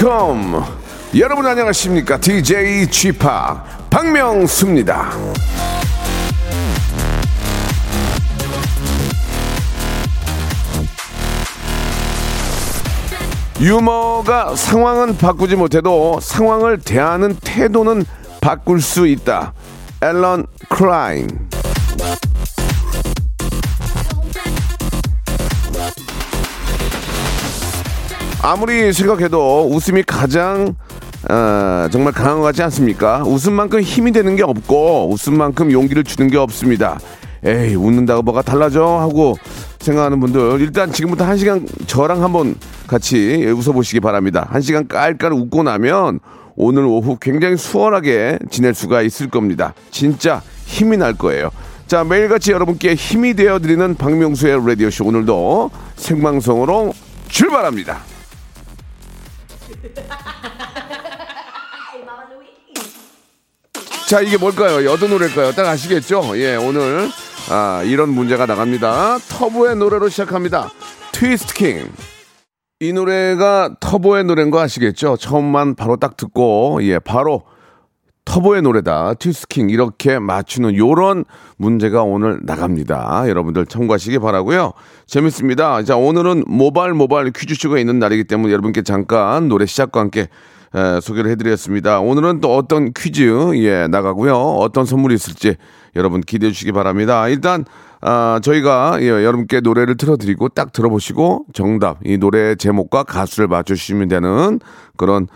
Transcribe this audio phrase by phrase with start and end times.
[0.00, 0.62] welcome.
[1.18, 2.18] 여러분 안녕하십니까?
[2.18, 3.26] DJ Chip
[3.90, 5.10] 박명수입니다.
[13.60, 18.04] 유머가 상황은 바꾸지 못해도 상황을 대하는 태도는
[18.40, 19.52] 바꿀 수 있다.
[20.02, 21.50] 앨런 클라인.
[28.42, 30.74] 아무리 생각해도 웃음이 가장
[31.28, 33.22] 어, 정말 강한 것 같지 않습니까?
[33.26, 36.98] 웃음만큼 힘이 되는 게 없고 웃음만큼 용기를 주는 게 없습니다.
[37.44, 39.36] 에이 웃는다고 뭐가 달라져 하고
[39.78, 42.54] 생각하는 분들 일단 지금부터 한 시간 저랑 한번
[42.86, 44.46] 같이 웃어보시기 바랍니다.
[44.50, 46.20] 한 시간 깔깔 웃고 나면
[46.56, 49.74] 오늘 오후 굉장히 수월하게 지낼 수가 있을 겁니다.
[49.90, 51.50] 진짜 힘이 날 거예요.
[51.86, 56.94] 자 매일같이 여러분께 힘이 되어드리는 박명수의 라디오쇼 오늘도 생방송으로
[57.28, 58.09] 출발합니다.
[64.08, 64.84] 자 이게 뭘까요?
[64.90, 65.52] 어떤 노래일까요?
[65.52, 66.32] 딱 아시겠죠?
[66.36, 67.08] 예 오늘
[67.50, 69.18] 아, 이런 문제가 나갑니다.
[69.28, 70.70] 터보의 노래로 시작합니다.
[71.12, 71.90] Twist King.
[72.80, 75.16] 이 노래가 터보의 노래인 거 아시겠죠?
[75.16, 77.44] 처음만 바로 딱 듣고 예 바로
[78.30, 79.14] 터보의 노래다.
[79.14, 81.24] Twist King 이렇게 맞추는 요런
[81.56, 83.24] 문제가 오늘 나갑니다.
[83.26, 84.72] 여러분들 참고하시기 바라고요.
[85.06, 85.82] 재밌습니다.
[85.82, 90.28] 자 오늘은 모발 모발 퀴즈쇼가 있는 날이기 때문에 여러분께 잠깐 노래 시작과 함께
[90.76, 91.98] 에, 소개를 해드렸습니다.
[91.98, 94.36] 오늘은 또 어떤 퀴즈 예 나가고요.
[94.36, 95.56] 어떤 선물이 있을지
[95.96, 97.26] 여러분 기대해 주시기 바랍니다.
[97.26, 97.64] 일단
[98.00, 104.60] 아, 저희가 예, 여러분께 노래를 틀어드리고 딱 들어보시고 정답 이 노래 제목과 가수를 맞춰주시면 되는
[104.96, 105.26] 그런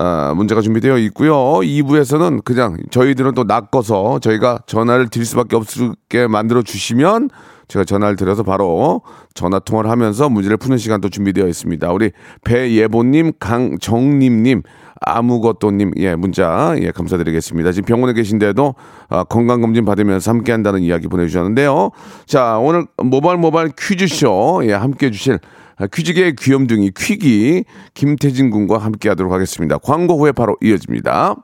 [0.00, 1.34] 아, 문제가 준비되어 있고요.
[1.34, 7.30] 2부에서는 그냥 저희들은 또 낚아서 저희가 전화를 드릴 수밖에 없게 만들어 주시면
[7.66, 9.02] 제가 전화를 드려서 바로
[9.34, 11.90] 전화 통화를 하면서 문제를 푸는 시간도 준비되어 있습니다.
[11.90, 12.12] 우리
[12.44, 14.62] 배예보님, 강정림님,
[15.00, 17.72] 아무것도님, 예, 문자, 예, 감사드리겠습니다.
[17.72, 18.74] 지금 병원에 계신데도
[19.08, 21.90] 아, 건강검진 받으면서 함께 한다는 이야기 보내주셨는데요.
[22.26, 25.40] 자, 오늘 모발 모발 퀴즈쇼, 예, 함께 해주실
[25.86, 29.78] 퀴즈계의 귀염둥이 퀴기 김태진 군과 함께 하도록 하겠습니다.
[29.78, 31.36] 광고 후에 바로 이어집니다.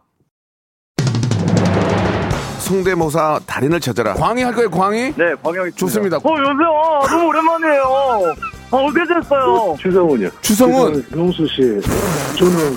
[2.59, 4.15] 성대모사 달인을 찾아라.
[4.15, 5.13] 광희 할 거예요, 광희?
[5.17, 6.17] 네, 광영이 좋습니다.
[6.17, 7.17] 어, 여보세요.
[7.19, 7.83] 너무 오랜만이에요.
[8.71, 9.77] 아, 어떻게 됐어요?
[9.79, 10.31] 추성훈이요.
[10.41, 11.05] 추성훈.
[11.11, 11.81] 명수 씨,
[12.39, 12.77] 저는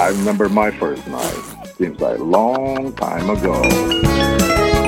[0.00, 1.36] I remember my first night.
[1.76, 3.60] Seems like a long time ago.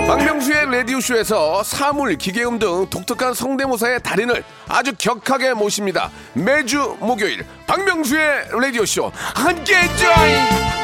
[0.06, 6.10] 박명수의 라디오쇼에서 사물, 기계음 등 독특한 성대모사의 달인을 아주 격하게 모십니다.
[6.32, 10.81] 매주 목요일 박명수의 라디오쇼 함께 join!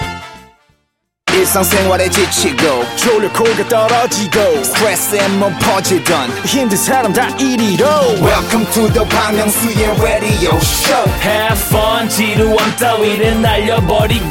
[1.44, 7.86] 일상생활에 지치고, 졸려 코가 떨어지고, 스트레스에 몸 퍼지던, 힘든 사람 다 이리로.
[8.22, 14.30] welcome to the Bang Myung-soo's radio show Have fun 지루함 따위를 날려버리고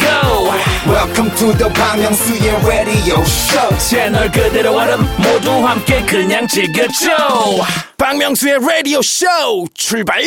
[0.86, 7.10] welcome to the Bang Myung-soo's radio show 채널 그대로 얼음 모두 함께 그냥 즐겨줘
[7.98, 9.26] 박명수의 라디오 쇼
[9.74, 10.22] 출발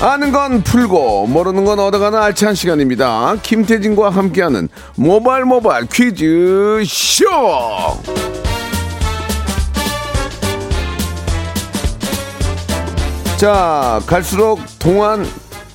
[0.00, 3.36] 아는 건 풀고 모르는 건 얻어가는 알찬 시간입니다.
[3.42, 7.24] 김태진과 함께하는 모발 모발 퀴즈 쇼.
[13.36, 15.26] 자 갈수록 동안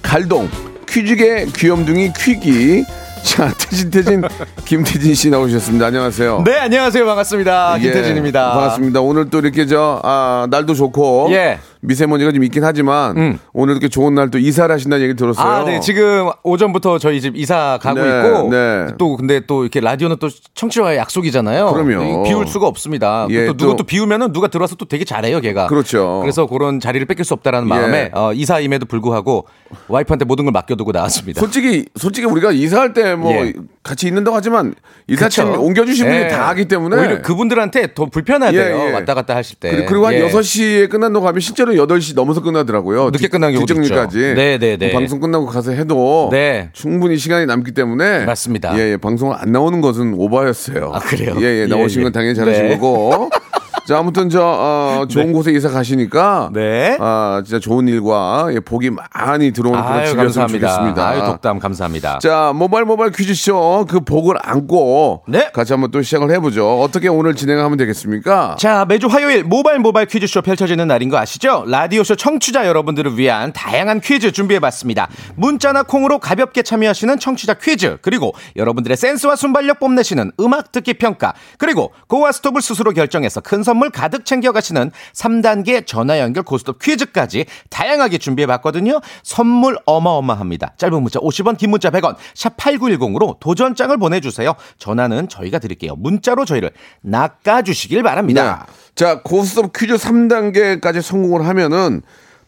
[0.01, 0.49] 갈동
[0.87, 2.83] 퀴즈계 귀염둥이 퀴기
[3.23, 4.21] 자 태진 태진
[4.65, 5.85] 김태진 씨 나오셨습니다.
[5.87, 6.43] 안녕하세요.
[6.45, 7.05] 네, 안녕하세요.
[7.05, 7.75] 반갑습니다.
[7.77, 8.51] 예, 김태진입니다.
[8.53, 9.01] 반갑습니다.
[9.01, 11.27] 오늘 또 이렇게 저, 아, 날도 좋고.
[11.31, 11.59] 예.
[11.81, 15.45] 미세먼지가 좀 있긴 하지만 오늘 이렇게 좋은 날 또 이사를 하신다는 얘기 들었어요.
[15.45, 15.79] 아, 네.
[15.81, 18.87] 지금 오전부터 저희 집 이사 가고 네, 있고 네.
[18.97, 21.73] 또 근데 또 이렇게 라디오는 또 청취와의 약속이잖아요.
[21.73, 22.03] 그럼요.
[22.23, 23.27] 네, 비울 수가 없습니다.
[23.31, 25.67] 예, 또 누구 또- 또 비우면은 누가 들어와서 또 되게 잘해요, 걔가.
[25.67, 26.19] 그렇죠.
[26.21, 27.69] 그래서 그런 자리를 뺏길 수 없다라는 예.
[27.69, 29.47] 마음에 어, 이사임에도 불구하고
[29.89, 31.39] 와이프한테 모든 걸 맡겨두고 나왔습니다.
[31.41, 33.53] 솔직히 솔직히 우리가 이사할 때뭐 예.
[33.83, 34.75] 같이 있는다고 하지만
[35.09, 35.61] 이사팀 그쵸?
[35.61, 36.27] 옮겨 주신 분이 예.
[36.27, 38.61] 다 하기 때문에 오히려 그분들한테 더 불편하대요.
[38.61, 38.93] 예, 예.
[38.93, 39.71] 왔다 갔다 하실 때.
[39.71, 40.29] 그리고, 그리고 한 예.
[40.29, 43.09] 6시에 끝난다고 하면 실제로 8시 넘어서 끝나더라고요.
[43.11, 43.81] 늦게 끝나는 경우도.
[43.81, 44.07] 있죠.
[44.35, 44.91] 네, 네, 네.
[44.91, 46.69] 방송 끝나고 가서 해도 네.
[46.73, 48.77] 충분히 시간이 남기 때문에 맞습니다.
[48.77, 50.91] 예, 예, 방송을 안 나오는 것은 오바였어요.
[50.93, 51.35] 아, 그래요?
[51.39, 52.77] 예, 예, 나오신 예, 건 당연히 잘하신 네.
[52.77, 53.29] 거고.
[53.87, 56.97] 자, 아무튼 저 어, 좋은 곳에 이사 가시니까 네.
[56.99, 60.67] 아, 진짜 좋은 일과 예, 복이 많이 들어오는 그런 집이었으면 감사합니다.
[60.67, 61.07] 좋겠습니다.
[61.07, 62.19] 아유, 독담 감사합니다.
[62.19, 65.49] 자, 모바일 모바일 퀴즈쇼 그 복을 안고 네.
[65.51, 66.79] 같이 한번 또 시작을 해 보죠.
[66.81, 68.55] 어떻게 오늘 진행하면 되겠습니까?
[68.59, 71.65] 자, 매주 화요일 모바일 모바일 퀴즈쇼 펼쳐지는 날인 거 아시죠?
[71.67, 75.09] 라디오쇼 청취자 여러분들을 위한 다양한 퀴즈 준비해 봤습니다.
[75.35, 81.91] 문자나 콩으로 가볍게 참여하시는 청취자 퀴즈, 그리고 여러분들의 센스와 순발력 뽐내시는 음악 듣기 평가, 그리고
[82.07, 88.17] 고와 스톱을 스스로 결정해서 큰 선물 가득 챙겨 가시는 3단계 전화 연결 고스톱 퀴즈까지 다양하게
[88.17, 88.99] 준비해 봤거든요.
[89.23, 90.73] 선물 어마어마합니다.
[90.77, 94.53] 짧은 문자 50원, 긴 문자 100원, 샵 8910으로 도전장을 보내주세요.
[94.77, 95.95] 전화는 저희가 드릴게요.
[95.95, 96.71] 문자로 저희를
[97.01, 98.65] 낚아주시길 바랍니다.
[98.67, 98.73] 네.
[98.95, 102.01] 자, 고스톱 퀴즈 3단계까지 성공을 하면은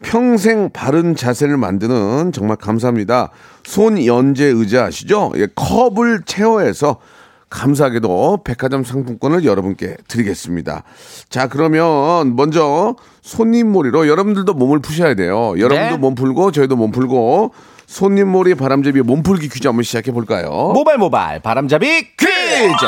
[0.04, 3.32] 평생 바른 자세를 만드는 정말 감사합니다.
[3.64, 5.32] 손연재 의자 아시죠?
[5.38, 7.00] 예, 커블 체어에서
[7.54, 10.84] 감사하게도 백화점 상품권을 여러분께 드리겠습니다.
[11.30, 15.54] 자, 그러면 먼저 손님몰이로 여러분들도 몸을 푸셔야 돼요.
[15.58, 15.98] 여러분도 네.
[15.98, 17.54] 몸 풀고 저희도 몸 풀고
[17.86, 20.50] 손님몰이 바람잡이 몸풀기 퀴즈 한번 시작해 볼까요?
[20.74, 21.86] 모발 모발 바람잡이
[22.18, 22.86] 퀴즈.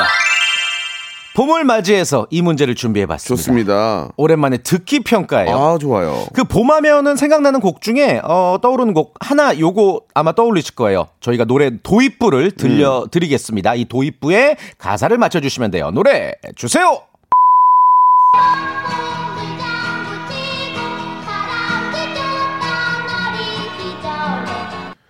[1.35, 3.35] 봄을 맞이해서 이 문제를 준비해 봤습니다.
[3.35, 4.09] 좋습니다.
[4.15, 5.53] 오랜만에 듣기 평가예요.
[5.55, 6.25] 아, 좋아요.
[6.33, 11.09] 그 봄하면은 생각나는 곡 중에 어, 떠오르는 곡 하나 요거 아마 떠올리실 거예요.
[11.19, 13.75] 저희가 노래 도입부를 들려 드리겠습니다.
[13.75, 15.91] 이 도입부의 가사를 맞춰 주시면 돼요.
[15.91, 17.01] 노래 주세요.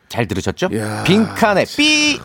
[0.10, 0.70] 잘 들으셨죠?
[1.06, 2.20] 빈칸에 삐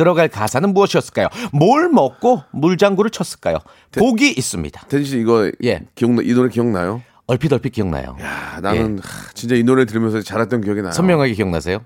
[0.00, 1.28] 들어갈 가사는 무엇이었을까요?
[1.52, 3.58] 뭘 먹고 물장구를 쳤을까요?
[3.92, 4.86] 복이 있습니다.
[4.88, 5.82] 텐씨 이거 예.
[5.94, 7.02] 기억나 이 노래 기억나요?
[7.26, 8.16] 얼핏 얼핏 기억나요.
[8.22, 10.92] 야, 나는 하, 진짜 이 노래 들으면서 자랐던 기억이 나요.
[10.92, 11.84] 선명하게 기억나세요?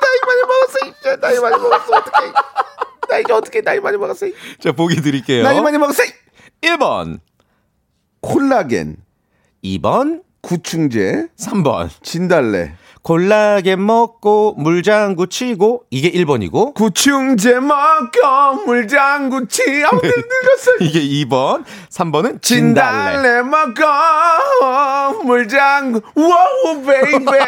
[0.00, 0.78] 나이 많이 먹었어.
[1.20, 1.96] 나이 많이 먹었어.
[1.96, 2.18] 어떻게?
[3.10, 4.26] 나 이제 어떻게 나이 많이 먹었어?
[4.60, 5.42] 자, 보기 드릴게요.
[5.42, 6.04] 나이 많이 먹었어.
[6.62, 7.18] 1번,
[8.20, 8.96] 콜라겐,
[9.64, 11.90] 2번, 구충제, 3번.
[12.02, 12.76] 진달래.
[13.02, 19.62] 콜라겐 먹고 물장구 치고 이게 1번이고 구충제 먹고 물장구 치.
[19.84, 20.72] 아무 늙었어.
[20.80, 23.22] 이게 2번, 3번은 진달래.
[23.22, 26.00] 진달래 먹고 물장구.
[26.16, 27.38] 와우 베이베.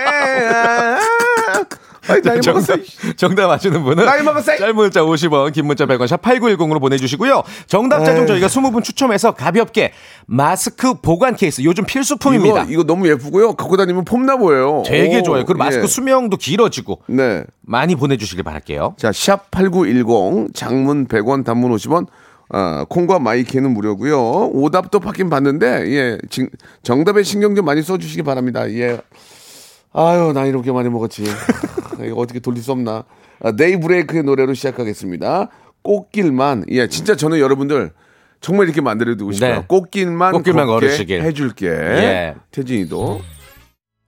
[2.11, 2.41] 아이 나이.
[2.41, 2.79] 정답,
[3.17, 4.57] 정답 맞추는 분은 나이 먹었어.
[4.57, 7.43] 짧은 문자 50원, 긴 문자 100원, 샵 8910으로 보내주시고요.
[7.67, 9.93] 정답자 중 저희가 20분 추첨해서 가볍게
[10.27, 12.63] 마스크 보관 케이스 요즘 필수품입니다.
[12.65, 13.55] 이거, 이거 너무 예쁘고요.
[13.55, 14.83] 갖고 다니면 폼나 보여요.
[14.87, 15.45] 되게 오, 좋아요.
[15.45, 15.87] 그리고 마스크 예.
[15.87, 17.45] 수명도 길어지고 네.
[17.63, 18.95] 많이 보내주시길 바랄게요.
[18.99, 22.07] 자, 샵 8910 장문 100원 단문 50원
[22.53, 24.51] 아, 콩과 마이K는 무료고요.
[24.53, 26.51] 오답도 받긴 받는데 예, 진-
[26.83, 28.69] 정답에 신경 좀 많이 써 주시기 바랍니다.
[28.73, 28.99] 예.
[29.93, 31.25] 아유, 나 이렇게 많이 먹었지.
[32.05, 33.05] 이거 어떻게 돌릴 수 없나?
[33.43, 35.49] 아, 데이브레이크의 노래로 시작하겠습니다.
[35.83, 36.65] 꽃길만.
[36.71, 37.91] 예, 진짜 저는 여러분들
[38.41, 39.55] 정말 이렇게 만들어 두고 싶어요.
[39.57, 39.65] 네.
[39.67, 41.23] 꽃길만, 꽃길만 걸으시길.
[41.23, 41.67] 해줄게.
[41.69, 42.35] 예.
[42.51, 43.21] 태진이도.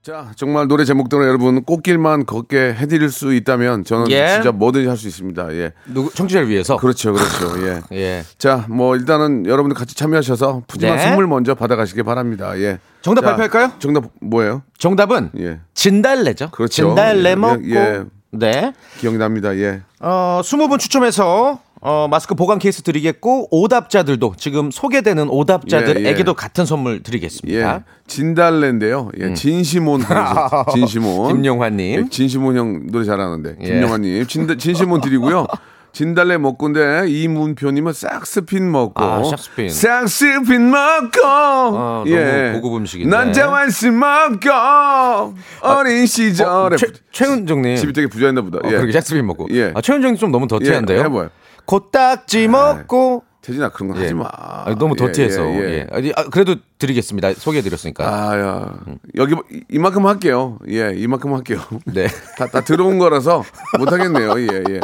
[0.01, 4.27] 자, 정말 노래 제목대로 여러분 꽃길만 걷게 해드릴 수 있다면 저는 예.
[4.33, 5.53] 진짜 뭐든지 할 수 있습니다.
[5.53, 5.71] 예.
[5.87, 6.75] 누구 청취자를 위해서.
[6.77, 7.65] 그렇죠, 그렇죠.
[7.67, 7.81] 예.
[7.97, 8.23] 예.
[8.37, 11.03] 자, 뭐 일단은 여러분들 같이 참여하셔서 푸짐한 네.
[11.03, 12.57] 선물 먼저 받아가시기 바랍니다.
[12.59, 12.79] 예.
[13.03, 13.73] 정답 자, 발표할까요?
[13.79, 14.63] 정답 뭐예요?
[14.77, 15.59] 정답은 예.
[15.73, 16.49] 진달래죠.
[16.51, 16.87] 그렇죠.
[16.87, 17.69] 진달래 예, 먹고.
[17.69, 18.03] 예.
[18.31, 18.73] 네.
[18.99, 19.55] 기억이 납니다.
[19.57, 19.81] 예.
[19.99, 26.35] 어, 20분 추첨해서 어, 마스크 보관 케이스 드리겠고 오답자들도 지금 소개되는 오답자들에게도 예, 예.
[26.35, 27.75] 같은 선물 드리겠습니다.
[27.75, 27.83] 예.
[28.07, 29.11] 진달래인데요.
[29.19, 29.33] 예.
[29.33, 30.65] 진시몬 보내주셨어요.
[30.73, 31.31] 진시몬.
[31.31, 31.35] 음.
[31.35, 31.99] 김용환님.
[31.99, 33.57] 예, 진시몬 형 노래 잘하는데.
[33.61, 33.65] 예.
[33.65, 34.25] 김용환 님.
[34.25, 35.45] 진, 진시몬 드리고요.
[35.93, 39.69] 진달래 먹고인데 이문표님은 싹스핀 먹고 아, 싹스핀.
[39.69, 42.49] 싹스핀 먹고 예.
[42.49, 43.15] 너무 고급 음식인데.
[43.15, 47.75] 난자왈스 먹고 어린 시절에 최, 최은정님.
[47.77, 48.57] 집이 되게 부자였나 보다.
[48.57, 48.71] 어, 예.
[48.71, 49.47] 그렇게 잭스빈 먹고.
[49.51, 49.71] 예.
[49.75, 50.97] 아, 최은정님 좀 너무 더티한데요.
[50.97, 51.29] 예, 해봐요.
[51.65, 53.23] 코딱지 먹고.
[53.43, 54.03] 태진아 그런 거 예.
[54.03, 54.25] 하지 마.
[54.31, 55.45] 아, 너무 예, 더티해서.
[55.45, 55.87] 예, 예, 예.
[55.91, 57.33] 아니, 아, 그래도 드리겠습니다.
[57.33, 58.05] 소개해드렸으니까.
[58.31, 58.73] 아야
[59.15, 60.57] 여기 뭐 이- 이만큼 할게요.
[60.69, 61.59] 예, 이만큼 할게요.
[61.85, 62.07] 네.
[62.39, 63.43] 다, 다 들어온 거라서
[63.77, 64.39] 못 하겠네요.
[64.39, 64.79] 예, 예.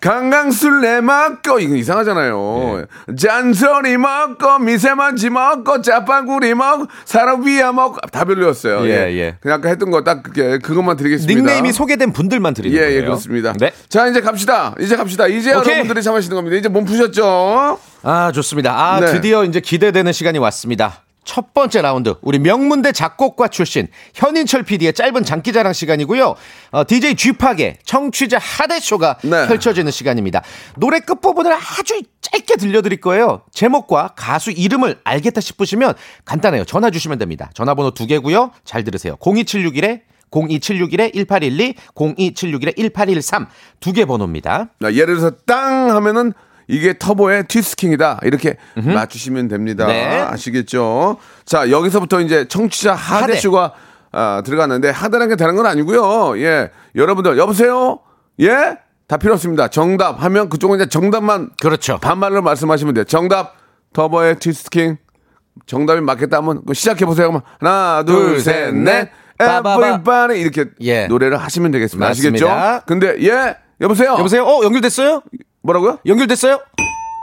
[0.00, 2.84] 강강술래 먹고 이거 이상하잖아요.
[3.18, 8.84] 잔소리 먹고 미세먼지 먹고 짜파구리 먹고 사라비아 먹고 다 별로였어요.
[8.86, 9.36] 예, 예.
[9.40, 11.34] 그냥 아까 했던 거 딱 그게 그것만 드리겠습니다.
[11.36, 12.96] 닉네임이 소개된 분들만 드리는 예, 거예요.
[12.96, 13.52] 예, 그렇습니다.
[13.58, 13.72] 네.
[13.88, 14.74] 자, 이제 갑시다.
[14.80, 15.26] 이제 갑시다.
[15.28, 15.74] 이제 오케이.
[15.74, 16.56] 여러분들이 참하시는 겁니다.
[16.56, 17.78] 이제 몸 푸셨죠?
[18.02, 18.72] 아, 좋습니다.
[18.76, 19.06] 아, 네.
[19.12, 21.02] 드디어 이제 기대되는 시간이 왔습니다.
[21.24, 26.34] 첫 번째 라운드 우리 명문대 작곡가 출신 현인철 PD의 짧은 장기자랑 시간이고요.
[26.72, 29.46] 어, DJ 쥐팍의 청취자 하대쇼가 네.
[29.46, 30.42] 펼쳐지는 시간입니다.
[30.76, 33.42] 노래 끝부분을 아주 짧게 들려드릴 거예요.
[33.52, 36.64] 제목과 가수 이름을 알겠다 싶으시면 간단해요.
[36.64, 37.50] 전화 주시면 됩니다.
[37.54, 38.50] 전화번호 두 개고요.
[38.64, 39.16] 잘 들으세요.
[39.16, 40.00] 02761에
[40.32, 43.46] 02761-1812, 02761-1813
[43.80, 44.70] 두 개 번호입니다.
[44.80, 46.32] 자, 예를 들어서 땅 하면은
[46.72, 48.20] 이게 터보의 튀스킹이다.
[48.22, 49.86] 이렇게 맞추시면 됩니다.
[49.86, 50.22] 네.
[50.22, 51.18] 아시겠죠?
[51.44, 53.74] 자, 여기서부터 이제 청취자 하대쇼가
[54.10, 56.38] 아, 들어갔는데 하다라는 게 다른 건 아니고요.
[56.42, 56.70] 예.
[56.96, 58.00] 여러분들 여보세요?
[58.40, 58.78] 예?
[59.06, 59.68] 다 필요 없습니다.
[59.68, 61.98] 정답 하면 그쪽은 이제 정답만 그렇죠.
[61.98, 63.04] 반말로 말씀하시면 돼요.
[63.04, 63.54] 정답
[63.92, 64.96] 터보의 튀스킹
[65.66, 67.26] 정답이 맞겠다 하면 시작해 보세요.
[67.28, 69.10] 그러면 하나, 둘, 둘, 셋, 셋, 넷.
[69.38, 71.06] everybody 이렇게 예.
[71.06, 72.08] 노래를 하시면 되겠습니다.
[72.08, 72.46] 맞습니다.
[72.46, 72.84] 아시겠죠?
[72.86, 74.12] 근데 예, 여보세요.
[74.12, 74.44] 여보세요?
[74.44, 75.22] 어, 연결됐어요?
[75.62, 75.98] 뭐라고요?
[76.06, 76.58] 연결됐어요?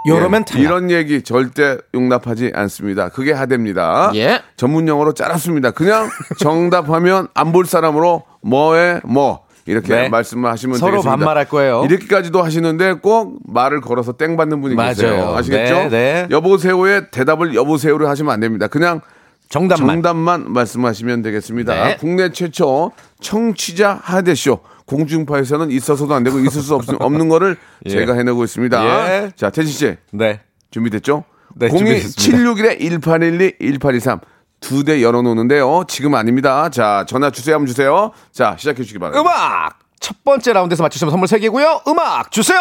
[0.05, 0.59] 이러면 예.
[0.61, 3.09] 이런 얘기 절대 용납하지 않습니다.
[3.09, 4.11] 그게 하대입니다.
[4.15, 4.41] 예.
[4.55, 5.71] 전문 용어로 짜랐습니다.
[5.71, 10.09] 그냥 정답하면 안 볼 사람으로 뭐에 뭐 이렇게 네.
[10.09, 11.17] 말씀을 하시면 서로 되겠습니다.
[11.17, 11.83] 반말할 거예요.
[11.85, 14.89] 이렇게까지도 하시는데 꼭 말을 걸어서 땡 받는 분이 맞아요.
[14.93, 15.33] 계세요.
[15.35, 15.75] 아시겠죠?
[15.75, 16.27] 네, 네.
[16.31, 18.67] 여보세요의 대답을 여보세요로 하시면 안 됩니다.
[18.67, 19.01] 그냥
[19.49, 19.87] 정답만.
[19.87, 21.73] 정답만 말씀하시면 되겠습니다.
[21.73, 21.97] 네.
[21.97, 27.55] 국내 최초 청취자 하대쇼 공중파에서는 있어서도 안 되고 있을 수 없, 없는 거를
[27.85, 27.89] 예.
[27.89, 28.85] 제가 해내고 있습니다.
[28.85, 29.31] 예.
[29.35, 30.41] 자, 태진 씨 네.
[30.71, 31.23] 준비됐죠?
[31.55, 32.73] 네, 준비됐습니다.
[32.77, 34.19] 02761-1812, 1823.
[34.61, 35.85] 두 대 열어놓는데요.
[35.87, 36.69] 지금 아닙니다.
[36.69, 37.55] 자, 전화 주세요.
[37.55, 38.11] 한번 주세요.
[38.33, 39.21] 자, 시작해 주시기 바랍니다.
[39.21, 39.79] 음악!
[40.01, 41.87] 첫 번째 라운드에서 맞추시면 선물 3개고요.
[41.87, 42.59] 음악 주세요!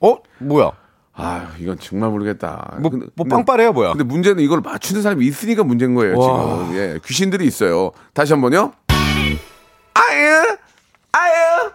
[0.00, 0.16] 어?
[0.38, 0.72] 뭐야?
[1.12, 2.76] 아 이건 정말 모르겠다.
[2.80, 3.90] 뭐, 근데- 뭐 빵빠레야 뭐야?
[3.90, 6.64] 근데 문제는 이걸 맞추는 사람이 있으니까 문제인 거예요, 와.
[6.64, 6.76] 지금.
[6.78, 7.90] 예, 귀신들이 있어요.
[8.14, 8.72] 다시 한 번요.
[9.94, 10.56] 아유,
[11.12, 11.70] 아유.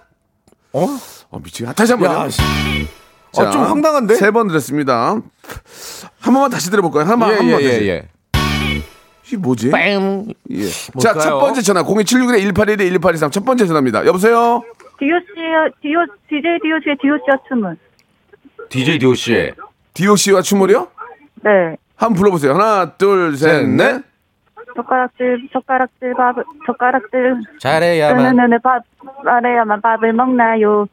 [0.74, 0.88] 어?
[1.32, 1.74] 어, 미치겠다.
[1.74, 2.14] 다시 한 번요.
[2.26, 2.42] 야, 씨.
[3.38, 4.16] 아, 좀 황당한데?
[4.16, 5.12] 세 번 들었습니다.
[6.20, 7.04] 한 번만 다시 들어볼까요?
[7.06, 7.62] 한 번, 예, 한 예, 번.
[7.62, 7.88] 예, 다시.
[7.90, 8.08] 예.
[9.26, 9.72] 이게 뭐지?
[9.72, 10.26] 뺑.
[10.52, 10.68] 예.
[11.02, 11.14] 자?
[11.14, 13.32] 첫 번째 전화 02761-1812-1823.
[13.32, 14.06] 첫 번째 전화입니다.
[14.06, 14.64] 여보세요?
[15.00, 17.78] DOC, 디오, DJ DOC의 DOC와 춤은?
[18.70, 19.52] DJ DOC.
[19.94, 20.88] DOC와 춤을요?
[21.44, 21.76] 네.
[21.96, 22.54] 한번 불러보세요.
[22.54, 24.02] 하나, 둘, 셋, 셋, 넷.
[24.76, 27.36] 젓가락질, 젓가락질, 밥, 젓가락질.
[27.60, 28.36] 잘해야만.
[28.36, 28.84] 뜨는 밥,
[29.24, 30.88] 말해야만 밥을 먹나요?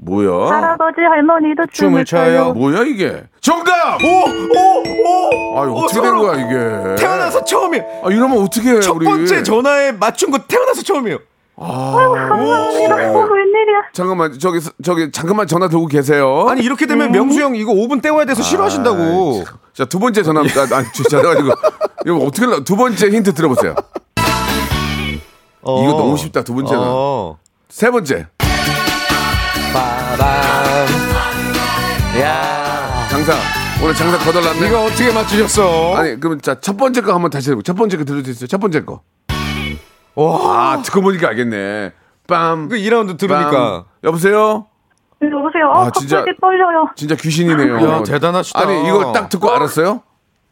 [0.00, 0.54] 뭐야?
[0.54, 2.52] 할아버지, 할머니도 춤을 춰요.
[2.52, 3.24] 뭐야 이게?
[3.40, 3.98] 정답!
[4.04, 5.58] 오, 오, 오.
[5.60, 6.96] 아유 어떻게 된 거야 이게?
[7.02, 7.84] 태어나서 처음이에요.
[8.04, 8.80] 아 이러면 어떻게 해?
[8.80, 9.04] 첫 우리?
[9.04, 11.18] 번째 전화에 맞춘 거 태어나서 처음이에요.
[11.58, 13.18] 감사합니다.
[13.18, 13.78] 어, 웬일이야.
[13.92, 16.46] 잠깐만 저기 저기 잠깐만 전화 들고 계세요.
[16.48, 19.44] 아니 이렇게 되면 명수 형 이거 5분 때워야 돼서 싫어하신다고.
[19.74, 20.62] 자두 번째 전화입니다.
[20.76, 21.50] 아니 진짜 가지고
[22.06, 23.74] 이거 어떻게 할라- 두 번째 힌트 들어보세요.
[25.62, 25.82] 어.
[25.82, 26.80] 이거 너무 쉽다 두 번째는.
[26.84, 27.38] 어.
[27.68, 28.26] 세 번째
[29.72, 30.28] 빠밤.
[32.20, 33.06] 야.
[33.10, 33.32] 장사
[33.82, 34.68] 오늘 장사 거덜났네.
[34.68, 35.94] 이거 어떻게 맞추셨어?
[35.96, 38.46] 아니 그럼 자 첫 번째 거 한번 다시 해보고 첫 번째 거 들려주세요.
[38.46, 39.02] 첫 번째 거.
[40.22, 40.72] 와.
[40.72, 41.92] 아 듣고 보니까 알겠네.
[42.26, 42.68] 빰.
[42.68, 43.84] 그 2라운드 들으니까.
[44.02, 44.06] 빰.
[44.06, 44.66] 여보세요.
[45.22, 45.70] 여보세요?
[45.72, 46.24] 아, 아, 진짜.
[46.40, 46.90] 떨려요.
[46.94, 47.76] 진짜 귀신이네요.
[47.88, 48.60] 야, 대단하시다.
[48.60, 50.02] 아니 이걸 딱 듣고 알았어요?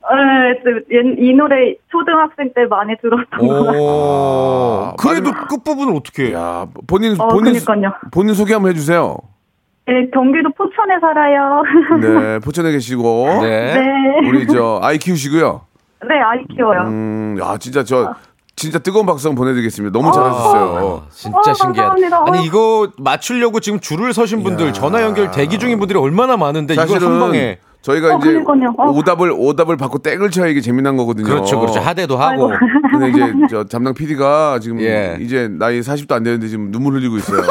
[0.09, 0.85] 네, 그,
[1.19, 3.83] 이 노래 초등학생 때 많이 들었던 거 같아요.
[3.83, 4.83] 오.
[4.85, 6.33] 아, 그래도 끝부분을 어떻게 해?
[6.33, 7.93] 야 본인 어, 본인 그러니까요.
[8.13, 9.17] 본인 소개 한번 해주세요.
[9.89, 11.63] 네, 경기도 포천에 살아요.
[12.01, 13.75] 네 포천에 계시고 네.
[13.75, 14.29] 네.
[14.29, 15.63] 우리 저 아이 키우시고요.
[16.09, 16.83] 네, 아이 키워요.
[16.83, 18.15] 음, 야 진짜 저
[18.57, 19.97] 진짜 뜨거운 박수 한번 보내드리겠습니다.
[19.97, 21.03] 너무 잘하셨어요.
[21.13, 21.91] 진짜 어, 신기하다.
[21.91, 22.25] 감사합니다.
[22.27, 22.43] 아니 어.
[22.43, 26.89] 이거 맞추려고 지금 줄을 서신 분들 전화 연결 대기 중인 분들이 얼마나 많은데 이걸 한
[26.89, 28.75] 사실은 방에 저희가 어, 이제 그러니까요.
[28.79, 28.91] 어.
[28.93, 31.27] 오답을 오답을 받고 땡을 쳐야 이게 재미난 거거든요.
[31.27, 32.67] 그렇죠 그렇죠 하대도 하고 아이고.
[32.91, 35.17] 근데 이제 저 담당 PD가 지금 예.
[35.21, 37.41] 이제 나이 40도 안 되는데 지금 눈물 흘리고 있어요.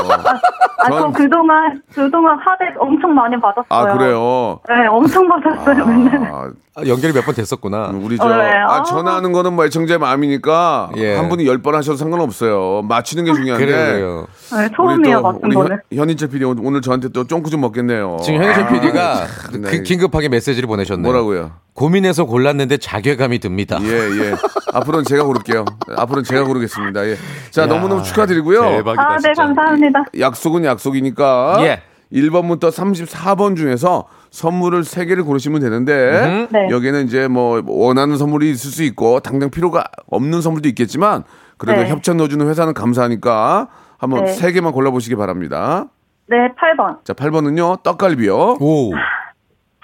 [0.77, 3.65] 아, 저 전- 그동안, 그동안 하대 엄청 많이 받았어요.
[3.69, 4.59] 아 그래요.
[4.69, 6.27] 네, 엄청 받았어요, 맨날.
[6.31, 7.91] 아, 아, 연결이 몇 번 됐었구나.
[7.95, 8.51] 우리 저 어, 네.
[8.51, 8.83] 아, 아.
[8.83, 11.15] 전화하는 거는 뭐 애청자의 마음이니까 예.
[11.15, 12.83] 한 분이 열 번 하셔도 상관없어요.
[12.83, 13.65] 맞추는 게 중요한데.
[13.65, 14.27] 그래요.
[14.55, 15.71] 네, 처음이에요, 맞은 우리 거는.
[15.91, 18.17] 현, 현인철 PD 오늘, 저한테 또 쫑구 좀 먹겠네요.
[18.23, 19.81] 지금 현희철 아, PD가 그 네.
[19.81, 21.01] 긴급하게 메시지를 보내셨네요.
[21.01, 21.51] 뭐라고요?
[21.75, 23.77] 고민해서 골랐는데 자괴감이 듭니다.
[23.81, 24.35] 예, 예.
[24.73, 25.65] 앞으로는 제가 고를게요.
[25.97, 27.05] 앞으로는 제가 고르겠습니다.
[27.05, 27.15] 예.
[27.51, 28.61] 자, 너무너무 축하드리고요.
[28.61, 29.03] 대박이다.
[29.03, 29.43] 아, 네, 진짜.
[29.43, 30.05] 감사합니다.
[30.19, 31.57] 약속은 약속이니까.
[31.61, 31.81] 예.
[32.13, 36.67] 1번부터 34번 중에서 선물을 3개를 고르시면 되는데 네.
[36.69, 41.23] 여기는 이제 뭐 원하는 선물이 있을 수 있고 당장 필요가 없는 선물도 있겠지만
[41.57, 41.89] 그래도 네.
[41.89, 43.67] 협찬 넣어주는 회사는 감사하니까
[43.97, 44.31] 한번 네.
[44.31, 45.87] 세 3개만 골라보시기 바랍니다.
[46.27, 47.03] 네, 8번.
[47.03, 48.57] 자, 8번은요, 떡갈비요.
[48.59, 48.91] 오.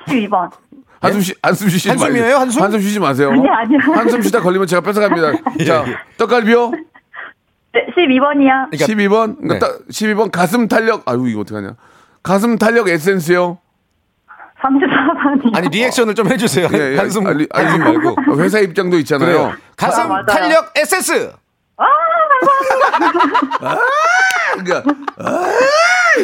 [0.08, 0.50] 12번.
[1.01, 1.91] 한숨 쉬, 한숨 쉬지 예?
[1.91, 2.24] 한숨이에요?
[2.24, 2.38] 마세요.
[2.39, 2.62] 한숨?
[2.63, 3.31] 한숨 쉬지 마세요.
[3.31, 3.79] 아니, 아니요.
[3.96, 5.31] 한숨 쉬다 걸리면 제가 뺏어갑니다.
[5.65, 5.86] 자,
[6.17, 6.72] 떡갈비요.
[7.74, 8.70] 네, 12번이요.
[8.70, 9.36] 그러니까- 12번.
[9.39, 9.60] 네.
[9.60, 9.67] 네.
[9.89, 11.03] 12번 가슴 탄력.
[11.10, 11.75] 아유, 이거 어떡하냐.
[12.22, 13.58] 가슴 탄력 에센스요.
[14.62, 15.55] 34번이요.
[15.58, 16.67] 아니 reaction을 좀 해주세요.
[16.74, 16.98] 예, 예.
[17.00, 18.38] 한숨 아, 리- 아니, 한숨 말고.
[18.43, 19.27] 회사 입장도 있잖아요.
[19.27, 19.53] 그래요.
[19.75, 20.25] 가슴 아, 맞아요.
[20.27, 21.31] 탄력 에센스.
[24.53, 24.84] 그러니까
[25.17, 25.48] 아,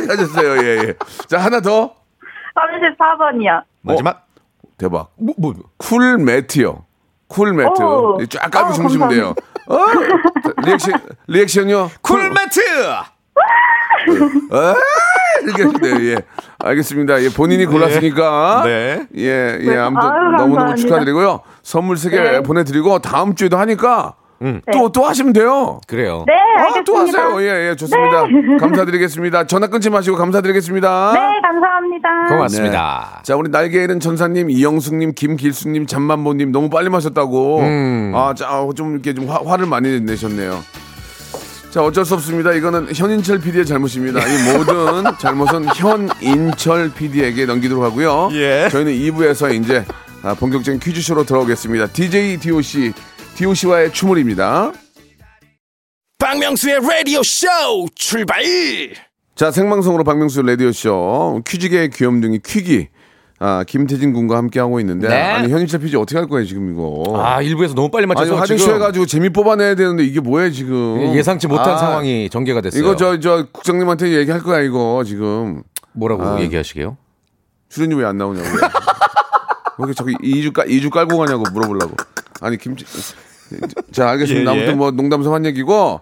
[0.09, 0.63] 하셨어요.
[0.63, 0.93] 예, 예.
[1.27, 1.95] 자, 하나 더.
[2.55, 3.63] 34번이요.
[3.81, 4.26] 마지막.
[4.77, 5.11] 대박.
[5.17, 5.53] 뭐, 뭐.
[5.77, 6.85] cool 매트요.
[7.27, 7.81] cool 매트.
[7.81, 8.17] 오.
[8.29, 9.33] 쫙 깔고 어, 주무시면 돼요.
[9.67, 9.77] 어?
[9.77, 10.93] 자, reaction,
[11.27, 11.89] reaction요.
[12.01, 12.61] cool 매트.
[14.51, 14.75] 아,
[15.43, 16.11] 이렇게 하시네요.
[16.11, 16.17] 예.
[16.59, 17.21] 알겠습니다.
[17.23, 18.61] 예, 본인이 골랐으니까.
[18.65, 19.07] 네.
[19.17, 19.75] 예, 예.
[19.77, 20.75] 아무튼 아유, 너무너무 감사합니다.
[20.75, 21.41] 축하드리고요.
[21.63, 22.41] 선물 세 개 네.
[22.41, 24.61] 보내드리고 다음 주에도 하니까 음.
[24.71, 25.79] 또, 또 하시면 돼요.
[25.87, 26.23] 그래요.
[26.27, 26.83] 네, 아, 알겠습니다.
[26.85, 27.41] 또 하세요.
[27.41, 28.25] 예, 예, 좋습니다.
[28.59, 29.47] 감사드리겠습니다.
[29.47, 31.13] 전화 끊지 마시고 감사드리겠습니다.
[31.13, 32.27] 네, 감사합니다.
[32.29, 33.21] 고맙습니다.
[33.23, 37.59] 자, 우리 날개 잃은 천사님, 이영숙님, 김길수님, 잠만보님 너무 빨리 마셨다고.
[37.59, 38.11] 음.
[38.15, 40.63] 아, 자, 아, 좀 이렇게 좀 화, 화를 많이 내셨네요.
[41.69, 42.53] 자, 어쩔 수 없습니다.
[42.53, 44.19] 이거는 현인철 PD의 잘못입니다.
[44.21, 48.29] 이 모든 잘못은 현인철 PD에게 넘기도록 하고요.
[48.33, 48.67] 예.
[48.71, 49.83] 저희는 2부에서 이제
[50.23, 51.87] 아, 본격적인 퀴즈쇼로 들어오겠습니다.
[51.87, 52.93] DJ DOC,
[53.37, 54.71] DOC와의 추물입니다.
[56.17, 57.47] 박명수의 라디오 쇼
[57.93, 58.41] 출발
[59.35, 62.87] 자, 생방송으로 박명수 라디오 쇼 퀴즈계의 귀염둥이 퀴기.
[63.39, 65.15] 아, 김태진 군과 함께 하고 있는데 네.
[65.15, 67.21] 아니 현인철 PG 어떻게 할 거예요 지금 이거?
[67.23, 71.13] 아 일부에서 너무 빨리 아니 맞춰서 화장실 지금 해가지고 재미 뽑아내야 되는데 이게 뭐예요 지금?
[71.15, 72.81] 예상치 못한 아, 상황이 전개가 됐어요.
[72.81, 75.61] 이거 저 저 국장님한테 얘기할 거야 이거 지금
[75.93, 76.41] 뭐라고 아.
[76.41, 76.97] 얘기하시게요?
[77.69, 78.47] 출연료 왜안 나오냐고.
[79.77, 81.95] 왜 이렇게 저기 2주 까 2주 깔고 가냐고 물어보려고.
[82.41, 82.75] 아니 김.
[83.91, 84.51] 자 알겠습니다.
[84.51, 84.59] 예, 예.
[84.61, 86.01] 아무튼 뭐 농담 삼한 얘기고.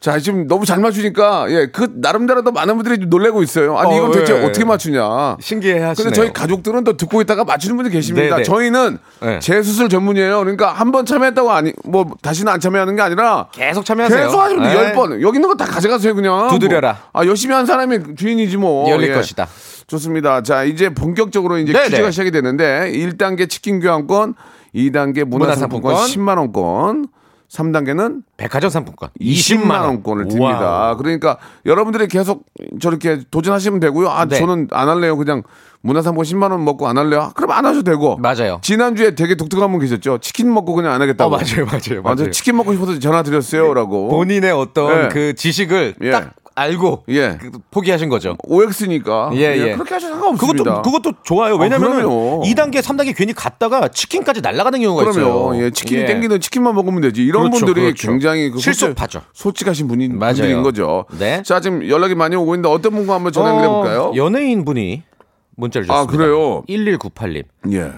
[0.00, 3.78] 자 지금 너무 잘 맞추니까 예 그 나름대로도 많은 분들이 좀 놀래고 있어요.
[3.78, 4.44] 아니 어, 이건 대체 예.
[4.44, 5.38] 어떻게 맞추냐.
[5.40, 5.94] 신기해 하시네요.
[6.10, 8.34] 근데 저희 가족들은 또 듣고 있다가 맞추는 분이 계십니다.
[8.36, 8.42] 네네.
[8.42, 9.38] 저희는 네.
[9.38, 10.40] 재수술 전문이에요.
[10.40, 14.26] 그러니까 한 번 참여했다고 아니 뭐 다시는 안 참여하는 게 아니라 계속 참여하세요.
[14.26, 14.74] 계속 하시면 네.
[14.74, 15.22] 열 번.
[15.22, 16.48] 여기 있는 거 다 가져가세요 그냥.
[16.50, 16.98] 두드려라.
[17.14, 17.22] 뭐.
[17.22, 18.90] 아 열심히 한 사람이 주인이지 뭐.
[18.90, 19.14] 열릴 예.
[19.14, 19.48] 것이다.
[19.86, 20.42] 좋습니다.
[20.42, 21.88] 자 이제 본격적으로 이제 네네.
[21.88, 24.34] 퀴즈가 시작이 되는데 1단계 치킨 교환권,
[24.74, 25.94] 2단계 문화상품권 문화상품권.
[26.06, 27.06] 10만 원권,
[27.48, 30.58] 3단계는 백화점 상품권 20만 원권을 듭니다.
[30.60, 30.96] 우와.
[30.96, 32.44] 그러니까 여러분들이 계속
[32.80, 34.08] 저렇게 도전하시면 되고요.
[34.08, 34.36] 아 네.
[34.38, 35.16] 저는 안 할래요.
[35.16, 35.42] 그냥
[35.82, 37.30] 문화상품권 10만 원 먹고 안 할래요.
[37.34, 38.16] 그럼 안 하셔도 되고.
[38.16, 38.58] 맞아요.
[38.62, 40.18] 지난주에 되게 독특한 분 계셨죠.
[40.18, 41.32] 치킨 먹고 그냥 안 하겠다고.
[41.34, 42.30] 어, 맞아요, 맞아요, 아, 저 맞아요.
[42.30, 44.08] 치킨 먹고 싶어서 전화 드렸어요라고.
[44.08, 45.08] 본인의 어떤 예.
[45.08, 46.10] 그 지식을 예.
[46.10, 47.36] 딱 알고 예.
[47.40, 48.36] 그- 포기하신 거죠.
[48.44, 49.30] OX니까.
[49.34, 49.72] 예, 예.
[49.74, 50.82] 그렇게 하셔도 상관없습니다.
[50.82, 51.56] 그것도 그것도 좋아요.
[51.56, 52.42] 왜냐면은 그럼요.
[52.44, 55.24] 2단계, 3단계 괜히 갔다가 치킨까지 날아가는 경우가 있어요.
[55.34, 55.62] 그럼요.
[55.62, 56.06] 예, 치킨이 예.
[56.06, 57.22] 땡기는 치킨만 먹으면 되지.
[57.24, 58.08] 이런 그렇죠, 분들이 그렇죠.
[58.08, 59.22] 굉장히 그 실속하죠.
[59.32, 60.34] 솔직, 하신 분이 맞아요.
[60.34, 61.06] 분들인 거죠.
[61.18, 61.42] 네.
[61.42, 64.02] 자, 지금 연락이 많이 오고 있는데 어떤 분과 한번 전화 연결해 볼까요?
[64.04, 65.02] 어, 연예인 분이
[65.56, 66.16] 문자를 아, 줬습니다.
[66.24, 66.62] 그래요?
[66.68, 67.44] 1198님.
[67.72, 67.90] 예.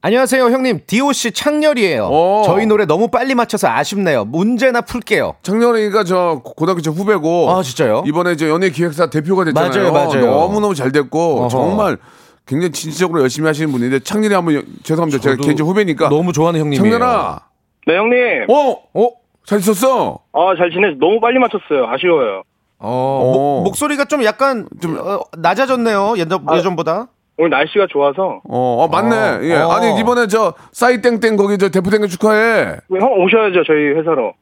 [0.00, 0.80] 안녕하세요, 형님.
[0.86, 2.04] DOC 창렬이에요.
[2.10, 2.42] 어.
[2.46, 4.24] 저희 노래 너무 빨리 맞춰서 아쉽네요.
[4.24, 5.34] 문제나 풀게요.
[5.42, 8.04] 창렬이가 저 고등학교 저 후배고 아, 진짜요?
[8.06, 9.92] 이번에 저 연예 기획사 대표가 됐잖아요.
[9.92, 10.26] 맞아요, 맞아요.
[10.30, 11.48] 너무너무 잘 됐고 어허.
[11.48, 11.98] 정말
[12.46, 15.20] 굉장히 진취적으로 열심히 하시는 분인데 창렬이 한번 여- 죄송합니다.
[15.20, 16.82] 제가 개인적 후배니까 너무 좋아하는 형님이에요.
[16.98, 17.40] 창렬아.
[17.88, 18.46] 네, 형님.
[18.50, 18.76] 어?
[18.94, 19.10] 어?
[19.46, 20.20] 잘 있었어?
[20.32, 20.90] 아, 잘 지내.
[21.00, 21.86] 너무 빨리 맞췄어요.
[21.88, 22.42] 아쉬워요.
[22.78, 26.14] 어, 목, 목소리가 좀 약간 좀 어, 낮아졌네요.
[26.18, 26.56] 예전, 아.
[26.56, 27.08] 예전보다.
[27.38, 28.40] 오늘 날씨가 좋아서.
[28.48, 29.16] 어, 어 맞네.
[29.16, 29.54] 어, 예.
[29.56, 29.70] 어.
[29.70, 32.76] 아니 이번에 저 싸이땡땡 거기 저 대표 된거 축하해.
[32.90, 34.34] 형 오셔야죠, 저희 회사로.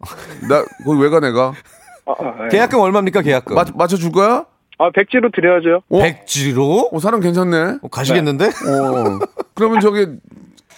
[0.48, 1.52] 나 거기 왜 가 내가?
[2.06, 2.48] 아, 아, 예.
[2.48, 3.54] 계약금 얼마입니까, 계약금?
[3.56, 4.44] 맞 맞춰 줄 거야?
[4.78, 5.82] 아, 백지로 드려야죠.
[5.88, 5.98] 어?
[5.98, 6.90] 백지로?
[6.92, 7.78] 어, 사람 괜찮네.
[7.82, 8.44] 어, 가시겠는데?
[8.46, 9.18] 어.
[9.54, 10.06] 그러면 저기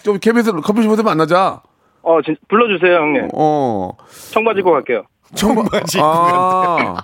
[0.05, 1.61] 좀 KBS 커피숍에서 만나자.
[2.03, 3.29] 어, 진- 불러주세요, 형님.
[3.35, 3.91] 어.
[4.33, 5.03] 청바지 입고 갈게요.
[5.35, 6.95] 청바지 아.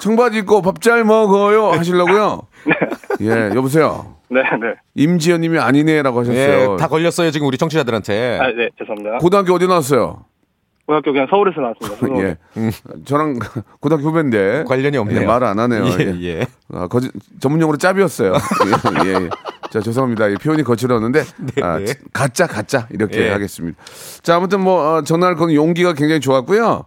[0.00, 2.42] 청바지 입고 밥 잘 먹어요 하시려고요?
[3.22, 4.14] 예, 여보세요.
[4.28, 4.74] 네, 네.
[4.94, 6.72] 임지연 님이 아니네라고 하셨어요.
[6.74, 8.38] 예, 다 걸렸어요, 지금 우리 청취자들한테.
[8.40, 9.18] 아, 네, 죄송합니다.
[9.18, 10.24] 고등학교 어디 나왔어요?
[10.86, 12.06] 고등학교 그냥 서울에서 나왔습니다.
[12.06, 12.24] 서울.
[12.58, 12.70] 예.
[13.04, 13.38] 저랑
[13.80, 15.22] 고등학교 후배인데 관련이 없네요.
[15.22, 15.86] 예, 말을 안 하네요.
[15.86, 16.24] 예, 예.
[16.40, 16.46] 예.
[16.72, 18.32] 아, 거짓 전문용어로 짭이었어요.
[18.34, 19.28] 예, 예, 예.
[19.70, 20.28] 자, 죄송합니다.
[20.28, 21.24] 이 표현이 거칠었는데
[21.62, 21.94] 아, 네.
[22.12, 23.30] 가짜 가짜 이렇게 예.
[23.30, 23.78] 하겠습니다.
[24.22, 26.84] 자, 아무튼 뭐 어, 전화를 거는 용기가 굉장히 좋았고요.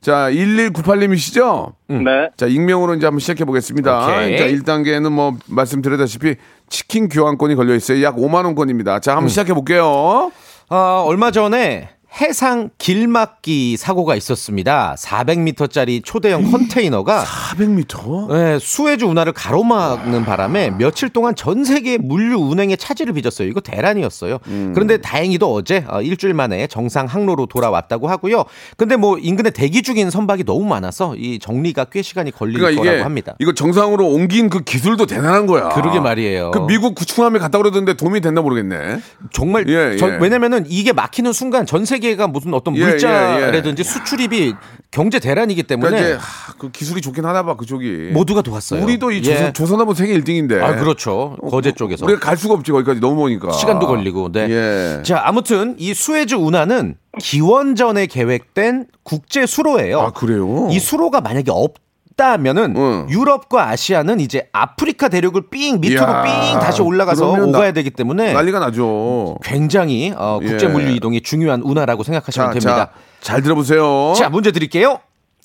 [0.00, 1.72] 자, 1198님이시죠?
[1.88, 2.30] 네.
[2.36, 4.06] 자, 익명으로 이제 한번 시작해 보겠습니다.
[4.06, 4.38] 오케이.
[4.38, 6.36] 자, 1단계는 뭐 말씀드렸다시피
[6.68, 8.02] 치킨 교환권이 걸려 있어요.
[8.04, 9.00] 약 5만 원권입니다.
[9.00, 9.28] 자, 한번 음.
[9.28, 10.30] 시작해 볼게요.
[10.68, 11.88] 아, 얼마 전에
[12.20, 14.96] 해상 길막기 사고가 있었습니다.
[14.98, 18.32] 400m짜리 초대형 컨테이너가 400m?
[18.32, 23.46] 네, 수에즈 운하를 가로막는 바람에 며칠 동안 전 세계 물류 운행에 차질을 빚었어요.
[23.46, 24.38] 이거 대란이었어요.
[24.46, 24.72] 음.
[24.74, 28.44] 그런데 다행히도 어제 어, 일주일 만에 정상 항로로 돌아왔다고 하고요.
[28.78, 33.04] 근데 뭐 인근에 대기 중인 선박이 너무 많아서 이 정리가 꽤 시간이 걸릴 그러니까 거라고
[33.04, 33.34] 합니다.
[33.38, 35.68] 이거 정상으로 옮긴 그 기술도 대단한 거야.
[35.68, 36.52] 그러게 말이에요.
[36.52, 38.98] 그 미국 구축함에 갔다 그러던데 도움이 됐나 모르겠네.
[39.30, 40.18] 정말 예, 전- 예.
[40.20, 44.54] 왜냐면은 이게 막히는 순간 전 세계 가 무슨 어떤 예, 물자라든지 수출입이
[44.90, 48.10] 경제 대란이기 때문에 그러니까 하, 그 기술이 좋긴 하나 봐 그쪽이.
[48.12, 48.82] 모두가 도왔어요.
[48.82, 49.22] 우리도 이 예.
[49.22, 50.62] 조선, 조선하면 세계 1등인데.
[50.62, 51.36] 아 그렇죠.
[51.50, 53.52] 거제 쪽에서 우리가 갈 수가 없지 거기까지 넘어오니까.
[53.52, 54.32] 시간도 걸리고.
[54.32, 54.46] 네.
[54.48, 55.02] 예.
[55.02, 60.00] 자, 아무튼 이 수에즈 운하는 기원전에 계획된 국제 수로예요.
[60.00, 60.68] 아 그래요?
[60.70, 61.74] 이 수로가 만약에 없
[62.18, 63.06] 다면은 응.
[63.08, 68.58] 유럽과 아시아는 이제 아프리카 대륙을 삥 밑으로 이야, 삥 다시 올라가서 오가야 되기 때문에 난리가
[68.58, 69.38] 나죠.
[69.44, 70.68] 굉장히 어, 국제 예.
[70.68, 72.90] 물류 이동이 중요한 운하라고 생각하시면 자, 됩니다.
[73.20, 74.14] 자, 잘 들어보세요.
[74.16, 74.98] 자, 문제 드릴게요.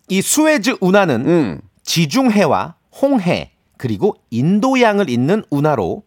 [0.10, 1.62] 이 수에즈 운하는 음.
[1.84, 6.02] 지중해와 홍해 그리고 인도양을 잇는 운하로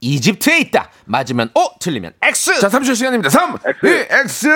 [0.00, 0.90] 이집트에 있다.
[1.04, 2.60] 맞으면 O, 틀리면 X.
[2.60, 3.30] 자, 30초 시간입니다.
[3.30, 3.86] 3, X.
[3.86, 4.48] 2, X.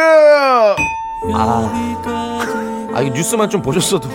[1.35, 4.09] 아, 이거 뉴스만 좀 보셨어도.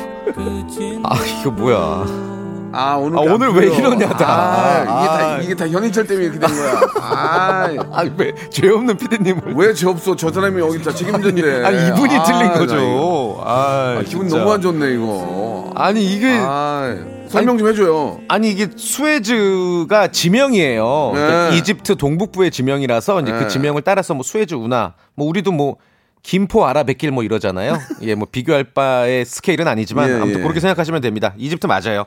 [1.04, 2.28] 아, 이거 뭐야.
[2.74, 3.76] 아, 오늘, 아, 안 오늘 왜.
[3.76, 4.26] 이러냐, 다.
[4.28, 5.18] 아, 이게 아.
[5.18, 6.82] 다, 이게 다 현인철 때문에 이렇게 된 거야.
[7.02, 9.54] 아, 아, 왜, 죄 없는 피디님을.
[9.56, 10.16] 왜저 없어?
[10.16, 11.64] 저 사람이 여기 다 책임졌네.
[11.66, 12.52] 아니, 이분이 아, 틀린.
[12.54, 13.42] 거죠.
[13.44, 14.38] 아, 아, 기분 진짜.
[14.40, 15.72] 너무 안 좋네, 이거.
[15.76, 16.38] 아니, 이게.
[16.42, 16.96] 아,
[17.30, 18.22] 설명 좀 해줘요.
[18.30, 21.12] 아니 이게 수에즈가 지명이에요.
[21.14, 21.20] 네.
[21.20, 23.40] 그러니까 이집트 동북부의 지명이라서 이제 네.
[23.40, 25.76] 그 지명을 따라서 뭐 수에즈 운하, 뭐 우리도 뭐
[26.24, 27.78] 김포 아라뱃길 뭐 이러잖아요.
[28.04, 30.42] 예, 뭐 비교할 바의 스케일은 아니지만 예, 아무튼 예.
[30.44, 31.34] 그렇게 생각하시면 됩니다.
[31.38, 32.06] 이집트 맞아요.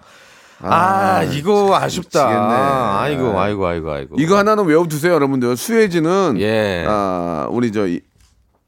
[0.63, 2.27] 아, 이거 아쉽다.
[2.27, 2.55] 미치겠네.
[2.55, 4.17] 아이고, 아이고, 아이고, 아이고.
[4.19, 5.57] 이거 하나는 외워두세요, 여러분들.
[5.57, 6.85] 수에즈는, 예.
[6.87, 8.01] 아, 우리 저, 이-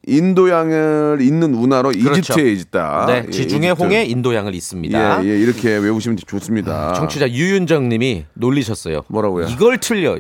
[0.06, 2.18] 인도양을 잇는 운하로 그렇죠.
[2.18, 3.04] 이집트에 있다.
[3.06, 3.82] 네, 예, 지중해 이집트.
[3.82, 5.24] 홍해 인도양을 있습니다.
[5.24, 6.94] 예, 예, 이렇게 외우시면 좋습니다.
[6.94, 9.02] 청취자 유윤정님이 놀리셨어요.
[9.08, 9.46] 뭐라고요?
[9.48, 10.16] 이걸 틀려.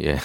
[0.00, 0.18] 예,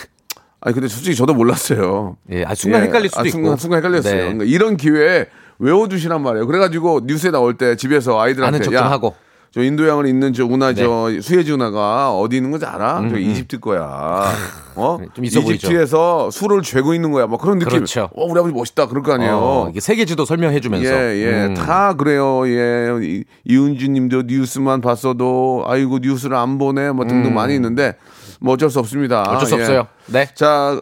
[0.67, 2.17] 아니, 근데 솔직히 저도 몰랐어요.
[2.29, 3.31] 예, 아, 순간 예, 헷갈릴 수도 아, 있고.
[3.31, 4.13] 순간, 순간 헷갈렸어요.
[4.13, 4.21] 네.
[4.23, 5.27] 그러니까 이런 기회에
[5.59, 6.45] 외워두시란 말이에요.
[6.45, 9.15] 그래가지고 뉴스에 나올 때 집에서 아이들한테 아는 척 야, 좀 하고.
[9.49, 10.83] 저 인도양을 잇는 저 운하 네.
[10.83, 13.07] 저 수에즈 운하가 어디 있는 건지 알아?
[13.09, 14.29] 저 이집트 거야.
[14.75, 14.97] 어?
[15.13, 15.67] 좀 있어 보이죠?
[15.67, 17.27] 이집트에서 술을 죄고 있는 거야.
[17.27, 17.77] 뭐 그런 느낌.
[17.77, 18.09] 그렇죠.
[18.13, 18.87] 어, 우리 아버지 멋있다.
[18.87, 19.37] 그럴 거 아니에요.
[19.37, 20.93] 어, 이게 세계지도 설명해 주면서.
[20.93, 21.45] 예, 예.
[21.45, 21.53] 음.
[21.53, 22.45] 다 그래요.
[22.45, 22.89] 예.
[23.01, 26.91] 이- 이은주 님도 뉴스만 봤어도 아이고 뉴스를 안 보네.
[26.91, 27.95] 뭐 등등 많이 있는데
[28.39, 29.23] 뭐 어쩔 수 없습니다.
[29.29, 29.35] 음.
[29.35, 29.61] 어쩔 수 예.
[29.61, 29.87] 없어요.
[30.07, 30.27] 네.
[30.35, 30.79] 자,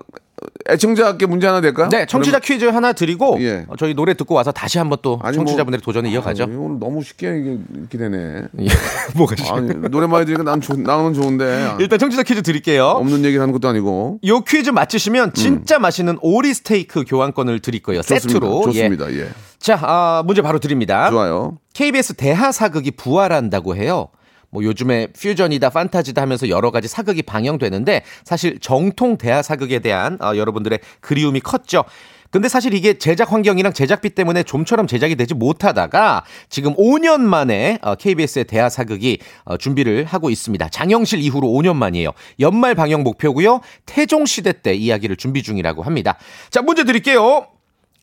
[0.70, 1.88] 애청자께 문제 하나 될까요?
[1.90, 3.66] 네, 청취자 퀴즈 하나 드리고 예.
[3.68, 6.44] 어, 저희 노래 듣고 와서 다시 한번 또 아니, 청취자분들의 도전을 이어가죠.
[6.44, 8.44] 아니, 오늘 너무 쉽게 이게 이렇게 되네.
[8.60, 8.68] 예.
[9.16, 11.76] 뭐가 지 아니, 노래 많이 들으니까 난 좋, 나는 좋은데.
[11.80, 12.86] 일단 청취자 퀴즈 드릴게요.
[12.86, 14.20] 없는 얘기를 하는 것도 아니고.
[14.26, 18.02] 요 퀴즈 맞히시면 진짜 맛있는 오리 스테이크 교환권을 드릴 거예요.
[18.02, 18.28] 좋습니다.
[18.28, 18.62] 세트로.
[18.66, 19.12] 좋습니다.
[19.14, 19.20] 예.
[19.22, 19.30] 예.
[19.60, 21.10] 자, 아, 문제 바로 드립니다.
[21.10, 21.58] 좋아요.
[21.74, 24.10] KBS 대하 사극이 부활한다고 해요.
[24.56, 30.38] 뭐 요즘에 퓨전이다 판타지다 하면서 여러 가지 사극이 방영되는데 사실 정통 대하 사극에 대한 어,
[30.38, 31.84] 여러분들의 그리움이 컸죠.
[32.32, 37.96] 근데 사실 이게 제작 환경이랑 제작비 때문에 좀처럼 제작이 되지 못하다가 지금 5년 만에 어,
[37.96, 40.70] KBS의 대하 사극이 어, 준비를 하고 있습니다.
[40.70, 42.12] 장영실 이후로 5년 만이에요.
[42.40, 43.60] 연말 방영 목표고요.
[43.86, 46.18] 태종 시대 때 이야기를 준비 중이라고 합니다.
[46.50, 47.48] 자, 문제 드릴게요.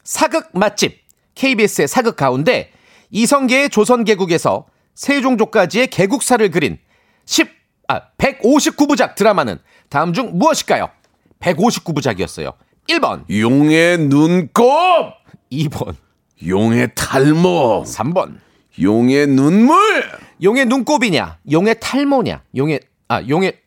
[0.04, 0.98] 사극 맛집
[1.34, 2.70] KBS의 사극 가운데
[3.10, 6.78] 이성계의 조선개국에서 세종조까지의 개국사를 그린
[7.24, 7.48] 10,
[7.88, 10.90] 아, 159부작 드라마는 다음 중 무엇일까요?
[11.40, 12.54] 159부작이었어요.
[12.88, 14.64] 1번, 용의 눈곱!
[15.50, 15.94] 2번,
[16.46, 17.84] 용의 탈모!
[17.86, 18.38] 3번.
[18.80, 19.76] 용의 눈물!
[20.42, 23.60] 용의 눈곱이냐, 용의 탈모냐, 용의, 아, 용의,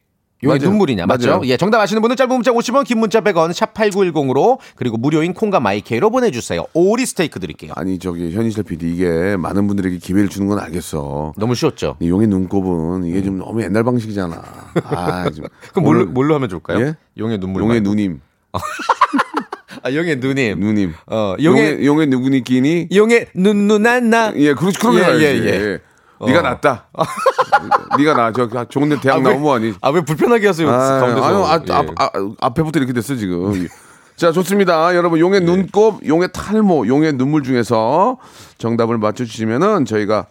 [0.46, 0.70] 용의 맞아요.
[0.70, 1.28] 눈물이냐, 맞죠?
[1.28, 1.42] 맞아요.
[1.46, 5.60] 예, 정답 아시는 분은 짧은 문자 50원, 긴 문자 100원, 샵 8910으로, 그리고 무료인 콩과
[5.60, 6.66] 마이케이로 보내주세요.
[6.74, 7.74] 오리 스테이크 드릴게요.
[7.76, 11.34] 아니, 저기, 현인철 PD, 이게 많은 분들에게 기회를 주는 건 알겠어.
[11.38, 11.98] 너무 쉬웠죠?
[12.00, 14.42] 이 용의 눈곱은 이게 좀 너무 옛날 방식이잖아.
[14.86, 15.46] 아, 좀.
[15.72, 16.80] 그럼 뭘로, 오늘 뭘로 하면 좋을까요?
[16.80, 16.96] 예?
[17.18, 17.62] 용의 눈물.
[17.64, 17.90] 용의 말고.
[17.90, 18.22] 누님.
[19.84, 20.60] 아, 용의 누님.
[20.60, 20.94] 누님.
[21.08, 22.88] 어, 용의, 용의, 용의 누구니 끼니?
[22.96, 24.32] 용의 눈누난 나.
[24.36, 25.26] 예, 그렇지, 그렇게 예, 가야지.
[25.26, 25.80] 예,
[26.22, 26.26] 예.
[26.28, 26.42] 네가 어.
[26.44, 26.86] 낫다.
[27.98, 28.32] 네가 나.
[28.32, 29.74] 저 좋은 데 대학 나오면 뭐하니?
[29.82, 30.70] 아, 왜 불편하게 하세요?
[30.70, 31.26] 아, 가운데서.
[31.28, 31.74] 아유, 아, 예.
[31.74, 32.10] 앞, 아,
[32.42, 33.68] 앞에부터 이렇게 됐어, 지금.
[34.16, 34.96] 자, 좋습니다.
[34.96, 35.46] 여러분, 용의 예.
[35.46, 38.18] 눈곱, 용의 탈모, 용의 눈물 중에서
[38.58, 40.28] 정답을 맞춰주시면은 저희가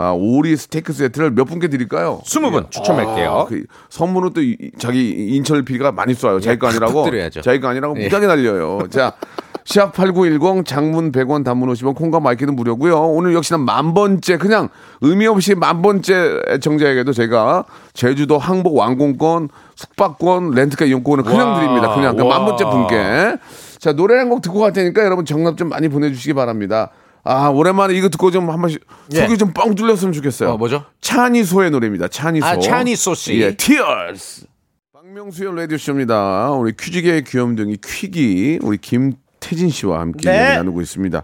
[0.00, 2.20] 아, 오리 스테이크 세트를 몇 분께 드릴까요?
[2.24, 3.30] 20분 추첨할게요.
[3.32, 6.40] 아, 그 선물은 또 이- 자기 인철 PD가 많이 쏴요.
[6.40, 7.02] 자기 거 예, 아니라고.
[7.04, 7.40] 드려야죠.
[7.42, 8.04] 자기 거 아니라고 예.
[8.04, 8.78] 무지하게 날려요.
[8.90, 9.14] 자,
[9.68, 12.96] 샵 8910 장문 100원 단문 50원 콩과 마이크는 무료고요.
[13.02, 14.70] 오늘 역시나 만 번째 그냥
[15.02, 21.94] 의미 없이 만 번째 애청자에게도 제가 제주도 항복 왕공권 숙박권 렌트카 이용권을 그냥 와, 드립니다.
[21.94, 22.38] 그냥 그 와.
[22.38, 23.36] 만 번째 분께
[23.78, 26.88] 자, 노래 한 곡 듣고 갈 테니까 여러분 정답 좀 많이 보내주시기 바랍니다.
[27.22, 28.80] 아, 오랜만에 이거 듣고 좀 한 번씩
[29.12, 29.20] 예.
[29.20, 30.48] 속이 좀 뻥 뚫렸으면 좋겠어요.
[30.52, 30.84] 어, 뭐죠?
[31.02, 32.08] 차니소의 노래입니다.
[32.08, 32.46] 차니소.
[32.46, 33.38] 아, 차니소 씨.
[33.42, 34.46] 예, Tears.
[34.94, 36.52] 박명수의 라디오 쇼입니다.
[36.52, 39.12] 우리 퀴즈계의 귀염둥이 퀴기, 우리 김
[39.48, 40.36] 태진 씨와 함께 네.
[40.36, 41.22] 이야기 나누고 있습니다.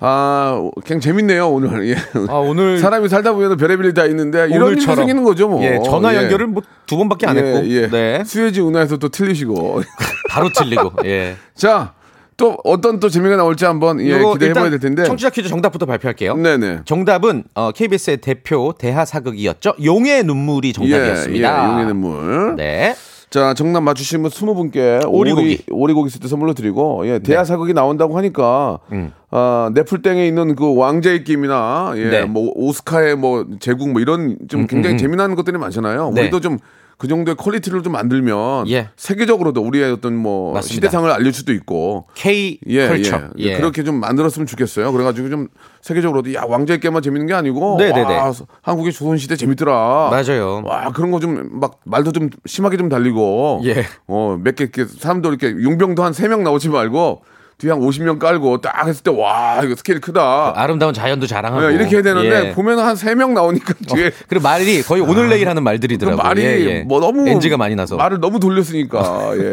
[0.00, 1.88] 아, 그냥 재밌네요, 오늘.
[1.88, 1.96] 예.
[2.28, 4.80] 아, 오늘 사람이 살다 보면 별의별 일이 다 있는데 이런 일이.
[4.80, 5.60] 생기는 거죠, 뭐.
[5.64, 6.18] 예, 전화 예.
[6.18, 7.68] 연결을 뭐두 번밖에 안 예, 했고.
[7.68, 7.88] 예.
[7.88, 8.22] 네.
[8.24, 9.82] 수혜지 운하에서 또 틀리시고.
[10.30, 10.92] 바로 틀리고.
[11.04, 11.34] 예.
[11.56, 11.94] 자,
[12.36, 15.04] 또 어떤 또 재미가 나올지 한번 예, 요거 기대해 봐야 일단 될 텐데.
[15.04, 16.36] 청취자 퀴즈 정답부터 발표할게요.
[16.36, 16.82] 네네.
[16.84, 19.74] 정답은 어, KBS의 대표 대하 사극이었죠.
[19.84, 21.58] 용의 눈물이 정답이었습니다.
[21.58, 22.54] 예, 예, 용의 눈물.
[22.56, 22.94] 네.
[23.30, 25.64] 자, 정답 맞추신 분 20분께 오리고기.
[25.68, 29.12] 오리, 오리고기 세트 선물로 드리고, 예, 대하 사극이 나온다고 하니까, 음.
[29.30, 32.24] 아, 넷플땡에 있는 그 왕자의 게임이나, 예, 네.
[32.24, 36.12] 뭐, 오스카의 뭐, 제국 뭐 이런 좀 굉장히 재미난 것들이 많잖아요.
[36.14, 36.22] 네.
[36.22, 36.58] 우리도 좀
[36.98, 38.88] 그 정도의 quality를 좀 만들면, 예.
[38.96, 40.74] 세계적으로도 우리의 어떤 뭐, 맞습니다.
[40.88, 43.30] 시대상을 알릴 수도 있고, K 예, culture.
[43.38, 43.56] 예.
[43.56, 44.90] 그렇게 좀 만들었으면 좋겠어요.
[44.90, 45.46] 그래가지고 좀
[45.80, 48.16] 세계적으로도 야 왕자의 게임만 재밌는 게 아니고 네네네.
[48.16, 48.32] 와,
[48.62, 50.10] 한국의 조선 시대 재밌더라.
[50.10, 50.62] 맞아요.
[50.64, 53.84] 와 그런 거 좀 막 말도 좀 심하게 좀 달리고 예.
[54.08, 57.22] 어몇 개 이렇게 사람도 이렇게 용병도 한 세 명 나오지 말고
[57.58, 60.52] 뒤에 한 50명 깔고 딱 했을 때 와 이거 스케일 크다.
[60.54, 62.54] 아름다운 자연도 자랑하고 예, 이렇게 해야 되는데 예.
[62.54, 66.22] 보면 한 세 명 나오니까 뒤에 그리고 말이 거의 오늘 내일 하는 그 말들이더라고요.
[66.22, 66.80] 말이 예, 예.
[66.82, 69.50] 뭐 너무 NG가 많이 나서 말을 너무 돌렸으니까 예.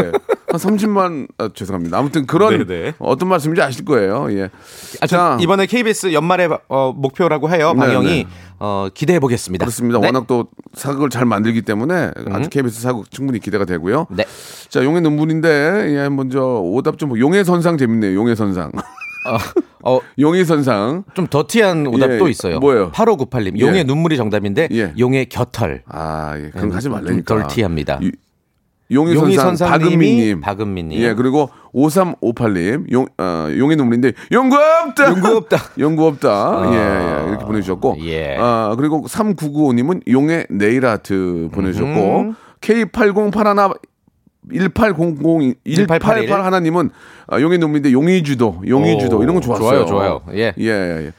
[0.47, 1.97] 한 30만 아, 죄송합니다.
[1.97, 2.93] 아무튼 그런 네네.
[2.99, 4.27] 어떤 말씀인지 아실 거예요.
[4.31, 4.49] 예.
[5.01, 7.73] 아, 저 이번에 KBS 연말의 어, 목표라고 해요.
[7.73, 8.27] 네, 방영이 네.
[8.59, 9.65] 어, 기대해 보겠습니다.
[9.65, 9.99] 그렇습니다.
[9.99, 10.07] 네.
[10.07, 14.07] 워낙 또 사극을 잘 만들기 때문에 아주 KBS 사극 충분히 기대가 되고요.
[14.09, 14.25] 네.
[14.69, 18.15] 자, 용의 눈물인데 예, 먼저 오답 좀 용의 선상 재밌네요.
[18.15, 18.71] 용의 선상.
[19.83, 21.03] 어, 용의 선상.
[21.13, 22.59] 좀 더티한 오답도 예, 있어요.
[22.59, 22.91] 뭐예요?
[22.91, 23.57] 8598님.
[23.57, 23.61] 예.
[23.61, 24.93] 용의 눈물이 정답인데 예.
[24.97, 25.83] 용의 겨털.
[25.87, 27.23] 아, 예, 그런 거 하지 좀 말라니까.
[27.41, 27.99] 덜티합니다.
[28.91, 30.41] 유- 용의 용의 선상 박은미님.
[30.41, 30.99] 박은미님.
[31.01, 32.91] 예, 그리고 5358님.
[32.91, 35.05] 용, 어, 용의 눈물인데 연구 없다.
[35.09, 35.57] 연구 없다.
[35.79, 36.71] 연구 없다.
[36.71, 36.77] 예,
[37.25, 37.97] 예, 이렇게 보내주셨고.
[38.01, 38.37] 예.
[38.39, 42.19] 아, 그리고 3995님은 용의 네일 아트 보내주셨고.
[42.21, 42.35] 음.
[42.61, 43.77] K8081
[44.53, 44.95] 1800
[45.65, 46.91] 1888 하나님은
[47.27, 49.85] 아, 용의 눈물인데 용의주도, 용의주도 오, 이런 거 좋았어요.
[49.85, 50.21] 좋아요, 좋아요.
[50.33, 50.53] 예.
[50.59, 51.11] 예, 예.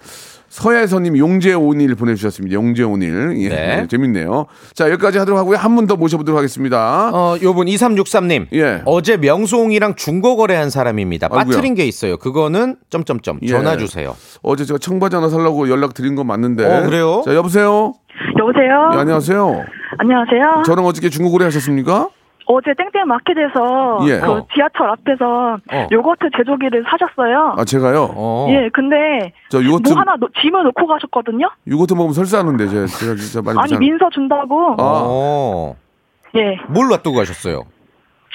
[0.59, 0.63] 예.
[0.63, 2.55] 서혜선님 용재온일 보내주셨습니다.
[2.55, 3.35] 용재온일.
[3.39, 3.79] 예, 네.
[3.83, 4.47] 예, 재밌네요.
[4.75, 5.57] 자 여기까지 하도록 하고요.
[5.59, 7.11] 한 분 더 모셔보도록 하겠습니다.
[7.13, 8.47] 어, 요분 2363님.
[8.55, 8.83] 예.
[8.87, 11.29] 어제 명수홍이랑 중고 거래한 사람입니다.
[11.31, 11.45] 아이고야.
[11.45, 12.17] 빠뜨린 게 있어요.
[12.17, 13.49] 그거는 점점점 예.
[13.49, 14.17] 전화 주세요.
[14.43, 16.65] 어제 제가 청바지 하나 살라고 연락 드린 거 맞는데.
[16.65, 17.23] 어, 그래요?
[17.25, 17.95] 자 여보세요.
[18.39, 18.91] 여보세요?
[18.95, 19.65] 예, 안녕하세요.
[19.99, 20.63] 안녕하세요.
[20.65, 22.09] 저랑 어저께 중국어래 하셨습니까?
[22.47, 24.21] 어제 땡땡 마켓에서 예.
[24.21, 24.47] 그 어.
[24.55, 25.87] 지하철 앞에서 어.
[25.91, 27.55] 요거트 제조기를 사셨어요.
[27.59, 28.09] 아 제가요.
[28.15, 28.47] 어.
[28.51, 31.49] 예, 근데 저 요거트 뭐 하나 놓- 짐을 놓고 가셨거든요.
[31.69, 34.73] 요거트 먹으면 설사하는데 제가, 제가 진짜 많이 아니 민서 준다고.
[34.73, 34.75] 아.
[34.79, 35.77] 어.
[36.37, 37.65] 예, 뭘 놔두고 가셨어요?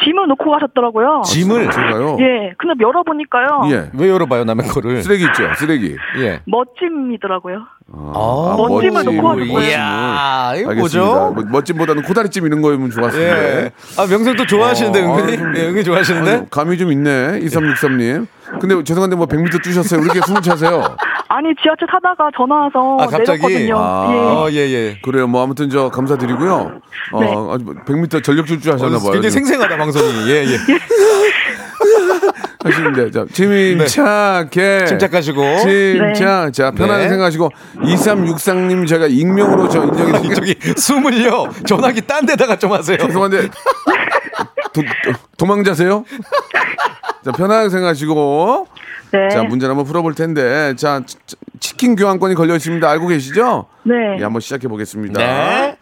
[0.04, 1.22] 짐을 놓고 가셨더라고요.
[1.26, 2.18] 짐을 제가요.
[2.22, 3.62] 예, 근데 열어보니까요.
[3.72, 3.90] 예.
[3.98, 5.04] 왜 열어봐요 남의 거를?
[5.04, 5.44] 쓰레기 있죠.
[5.56, 5.96] 쓰레기.
[6.18, 6.40] 예.
[6.46, 7.62] 멋짐이더라고요.
[7.94, 9.70] 아, 멋짐을 놓고 하는 거예요.
[9.70, 10.74] 이야, 이거.
[10.74, 11.32] 뭐죠?
[11.36, 13.64] 뭐, 멋짐보다는 코다리찜 이런 거면 좋았을 텐데.
[13.66, 14.02] 예.
[14.02, 15.34] 아, 명성 또 좋아하시는데, 어, 은근히?
[15.34, 16.32] 아, 좀- 예, 은근히 좋아하시는데?
[16.32, 17.40] 아니, 감이 좀 있네.
[17.42, 18.28] 2363님.
[18.60, 20.00] 근데 죄송한데 뭐 100m 뛰셨어요.
[20.02, 20.96] 왜 이렇게 숨을 차세요?
[21.30, 23.42] 아니 지하철 타다가 전화 와서 아, 갑자기?
[23.42, 23.78] 내렸거든요.
[23.80, 24.10] 아.
[24.12, 24.18] 예.
[24.20, 24.98] 어, 예, 예.
[25.02, 25.28] 그래요.
[25.28, 26.82] 뭐 아무튼 저 감사드리고요.
[27.14, 27.28] 어, 네.
[27.28, 29.12] 아주 100m 전력 질주 하셨나 봐요.
[29.12, 30.30] 굉장히 생생하다, 방송이.
[30.30, 30.58] 예, 예.
[32.64, 34.86] 하시는데 자, 침착해.
[34.86, 35.58] 침착하시고.
[35.60, 36.54] 침착.
[36.54, 37.10] 자, 편하게 네.
[37.10, 40.36] 생각하시고 2363님 제가 익명으로 저 인정해 드릴게요.
[40.36, 42.98] 저기, 숨을요, 전화기 딴 데다가 좀 하세요.
[42.98, 43.50] 죄송한데
[44.74, 46.06] 도, 도, 도망자세요?
[47.26, 48.68] 자, 편하게 생각하시고
[49.12, 49.30] 네.
[49.30, 51.02] 자, 문제를 한번 풀어볼 텐데 자,
[51.60, 52.90] 치킨 교환권이 걸려 있습니다.
[52.90, 53.68] 알고 계시죠?
[53.84, 53.94] 네.
[54.20, 55.20] 예, 한번 시작해 보겠습니다.
[55.20, 55.78] 네.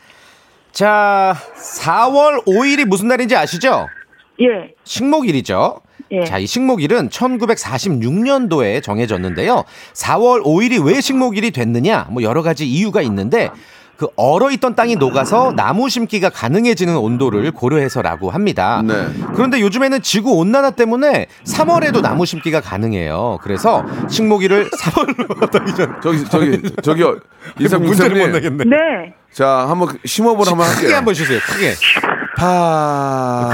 [0.71, 1.35] 자,
[1.81, 3.87] 4월 5일이 무슨 날인지 아시죠?
[4.41, 4.73] 예.
[4.83, 5.81] 식목일이죠.
[6.11, 6.23] 예.
[6.25, 9.63] 자, 이 식목일은 1946년도에 정해졌는데요.
[9.93, 12.07] 4월 5일이 왜 식목일이 됐느냐?
[12.09, 13.49] 뭐 여러 가지 이유가 있는데
[13.97, 18.81] 그 얼어 있던 땅이 녹아서 나무 심기가 가능해지는 온도를 고려해서라고 합니다.
[18.81, 18.93] 네.
[19.35, 23.39] 그런데 요즘에는 지구 온난화 때문에 3월에도 나무 심기가 가능해요.
[23.41, 27.17] 그래서 식목일을 3월로 하기 전 저기 저기 저기요.
[27.59, 28.31] 문제를 못 2363님.
[28.31, 28.63] 내겠네.
[28.65, 28.77] 네.
[29.33, 30.81] 자, 한번 심호흡을 한번 할게요.
[30.81, 31.39] 크게 한번 주세요.
[31.45, 31.73] 크게.
[32.39, 33.51] 파.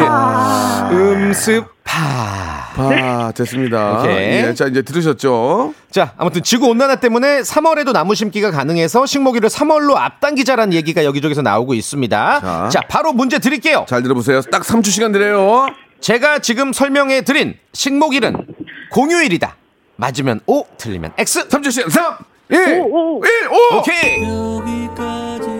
[0.91, 2.71] 음습 파.
[2.75, 3.99] 파 됐습니다.
[4.01, 4.43] 오케이.
[4.43, 5.73] 예, 자 이제 들으셨죠?
[5.89, 11.73] 자, 아무튼 지구 온난화 때문에 3월에도 나무 심기가 가능해서 식목일을 3월로 앞당기자라는 얘기가 여기저기서 나오고
[11.73, 12.41] 있습니다.
[12.41, 12.69] 자.
[12.71, 13.85] 자, 바로 문제 드릴게요.
[13.87, 14.41] 잘 들어보세요.
[14.43, 15.65] 딱 3초 시간 드려요.
[15.99, 18.45] 제가 지금 설명해 드린 식목일은
[18.91, 19.55] 공휴일이다.
[19.95, 21.47] 맞으면 O, 틀리면 X.
[21.47, 22.17] 3초 시간 3
[22.51, 23.21] 1 오, 오.
[23.25, 24.23] 1 5 오케이.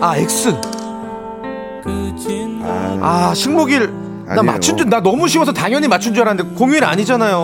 [0.00, 0.54] 아, X.
[3.00, 3.90] 아, 식목일
[4.26, 4.42] 나 아니에요.
[4.42, 7.36] 맞춘 줄, 나 너무 쉬워서 당연히 맞춘 줄 알았는데 공휴일 아니잖아요.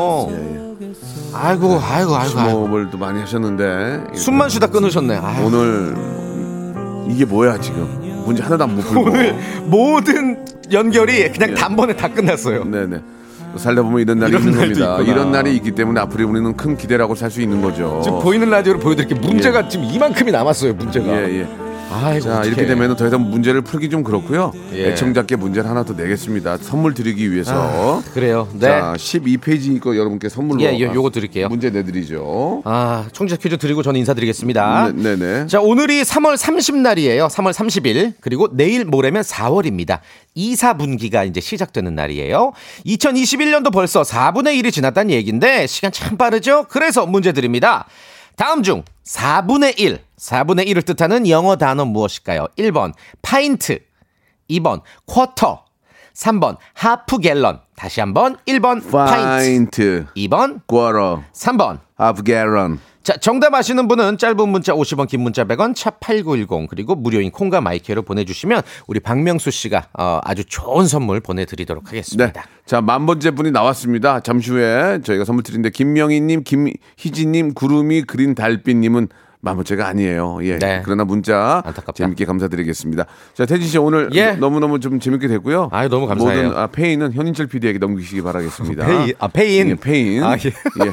[1.34, 2.28] 아이고, 아이고, 아이고, 아이고.
[2.28, 5.16] 숨호흡을 또 많이 하셨는데 숨만 쉬다 끊으셨네.
[5.16, 5.46] 아이고.
[5.46, 5.94] 오늘
[7.08, 7.88] 이게 뭐야 지금
[8.26, 11.54] 문제 하나도 안못 풀고 오늘 모든 연결이 그냥 예.
[11.54, 12.64] 단번에 다 끝났어요.
[12.64, 12.98] 네네
[13.56, 15.12] 살다 보면 이런 날이 이런 있는 날도 겁니다 있구나.
[15.12, 18.78] 이런 날이 있기 때문에 앞으로 우리는 큰 기대라고 살 수 있는 거죠 지금 보이는 라디오로
[18.78, 19.20] 보여드릴게요.
[19.20, 20.74] 문제가 지금 이만큼이 남았어요.
[20.74, 21.06] 문제가.
[21.06, 21.46] 예 예
[21.92, 22.48] 아이고, 자 어떡해.
[22.48, 24.88] 이렇게 되면 더 이상 문제를 풀기 좀 그렇고요 예.
[24.88, 28.48] 애청자께 문제를 하나 더 내겠습니다 선물 드리기 위해서 그래요.
[28.54, 28.60] 네.
[28.66, 31.48] 자 12페이지 거 여러분께 선물로 예, 요, 요거 드릴게요.
[31.48, 34.92] 문제 내드리죠 아, 청취자 퀴즈 드리고 저는 인사드리겠습니다.
[34.94, 37.28] 네, 네네 자, 오늘이 3월 30날이에요.
[37.28, 38.14] 3월 30일.
[38.20, 40.00] 그리고 내일 모레면 4월입니다.
[40.34, 42.52] 2, 4분기가 이제 시작되는 날이에요.
[42.86, 46.66] 2021년도 벌써 4분의 1이 지났다는 얘기인데 시간 참 빠르죠?
[46.68, 47.86] 그래서 문제 드립니다.
[48.42, 52.48] 다음 중 4분의 1, 4분의 1을 뜻하는 영어 단어 무엇일까요?
[52.58, 53.78] 1번 pint,
[54.50, 55.62] 2번 quarter,
[56.12, 57.60] 3번 half gallon.
[57.76, 64.48] 다시 한번 1번 pint, pint 2번, quarter 3번 half gallon 자, 정답 아시는 분은 짧은
[64.48, 69.86] 문자 50원, 긴 문자 100원, 샵 8910 그리고 무료인 콩과 마이케이로 보내주시면 우리 박명수 씨가
[69.98, 71.88] 어, 아주 좋은 선물 보내드리도록 네.
[71.90, 72.44] 하겠습니다.
[72.64, 74.20] 자, 만 번째 분이 나왔습니다.
[74.20, 79.08] 잠시 후에 저희가 선물 드리는데 김명희님, 김희진님, 구름이 그린 달빛님은
[79.44, 80.38] 만 번째가 아니에요.
[80.42, 80.58] 예.
[80.58, 80.82] 네.
[80.84, 81.94] 그러나 문자 안타깝다.
[81.94, 83.06] 재밌게 감사드리겠습니다.
[83.34, 84.32] 자, 태진 씨 오늘 예.
[84.32, 85.68] 너무 너무 좀 재밌게 됐고요.
[85.72, 86.44] 아유, 너무 감사해요.
[86.44, 88.86] 모든 아, 패인은 현인철 PD에게 넘기시기 바라겠습니다.
[88.86, 89.68] 패인, 아, 패인.
[89.70, 90.22] 예, 패인.
[90.22, 90.46] 아, 예.
[90.86, 90.92] 예.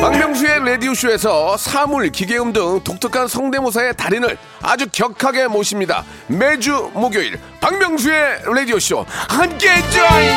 [0.00, 6.04] 박명수의 라디오쇼에서 사물, 기계음 등 독특한 성대모사의 달인을 아주 격하게 모십니다.
[6.26, 10.32] 매주 목요일 박명수의 라디오쇼 함께해 줘요.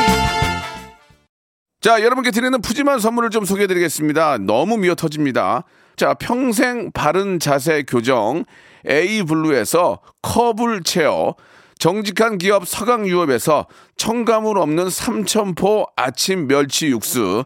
[1.79, 4.37] 자, 여러분께 드리는 푸짐한 선물을 좀 소개해 드리겠습니다.
[4.39, 5.63] 너무 미어 터집니다.
[5.95, 8.43] 자, 평생 바른 자세 교정
[8.89, 11.35] A 블루에서 커블 체어,
[11.79, 17.45] 정직한 기업 서강유업에서 첨가물 없는 삼천포 아침 멸치 육수,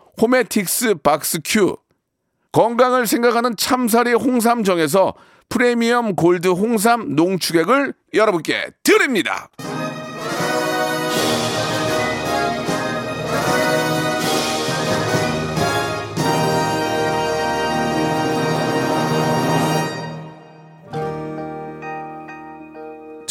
[0.21, 1.77] 호메틱스 박스 큐,
[2.51, 5.15] 건강을 생각하는 참사리 홍삼정에서
[5.49, 9.49] 프리미엄 골드 홍삼 농축액을 여러분께 드립니다.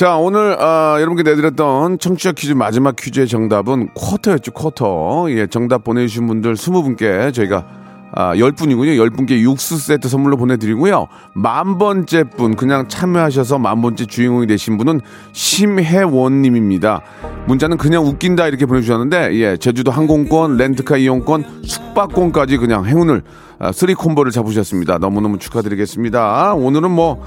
[0.01, 5.27] 자, 오늘, 아, 여러분께 내드렸던 청취자 퀴즈 마지막 퀴즈의 정답은 쿼터였죠, 쿼터.
[5.29, 7.67] 예, 정답 보내주신 분들 20분께 저희가
[8.13, 8.97] 아, 10분이군요.
[8.97, 11.09] 10분께 육수 세트 선물로 보내드리고요.
[11.35, 17.03] 만 번째 분, 그냥 참여하셔서 만 번째 주인공이 되신 분은 심혜원님입니다.
[17.47, 23.23] 문자는 그냥 웃긴다 이렇게 보내주셨는데, 예, 제주도 항공권, 렌트카 이용권, 숙박권까지 그냥 행운을,
[23.59, 24.97] 아, three 콤보를 잡으셨습니다.
[24.97, 26.55] 너무너무 축하드리겠습니다.
[26.55, 27.23] 오늘은 뭐,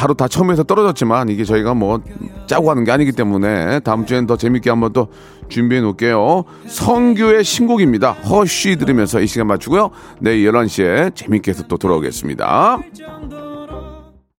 [0.00, 2.00] 바로 다 처음에서 떨어졌지만 이게 저희가 뭐
[2.46, 5.08] 짜고 하는 게 아니기 때문에 다음 주엔 더 재밌게 한번 또
[5.50, 6.44] 준비해 놓을게요.
[6.66, 8.12] 성규의 신곡입니다.
[8.12, 9.90] 허쉬 들으면서 이 시간 맞추고요.
[10.20, 12.78] 내일 11시에 재밌게 해서 또 돌아오겠습니다.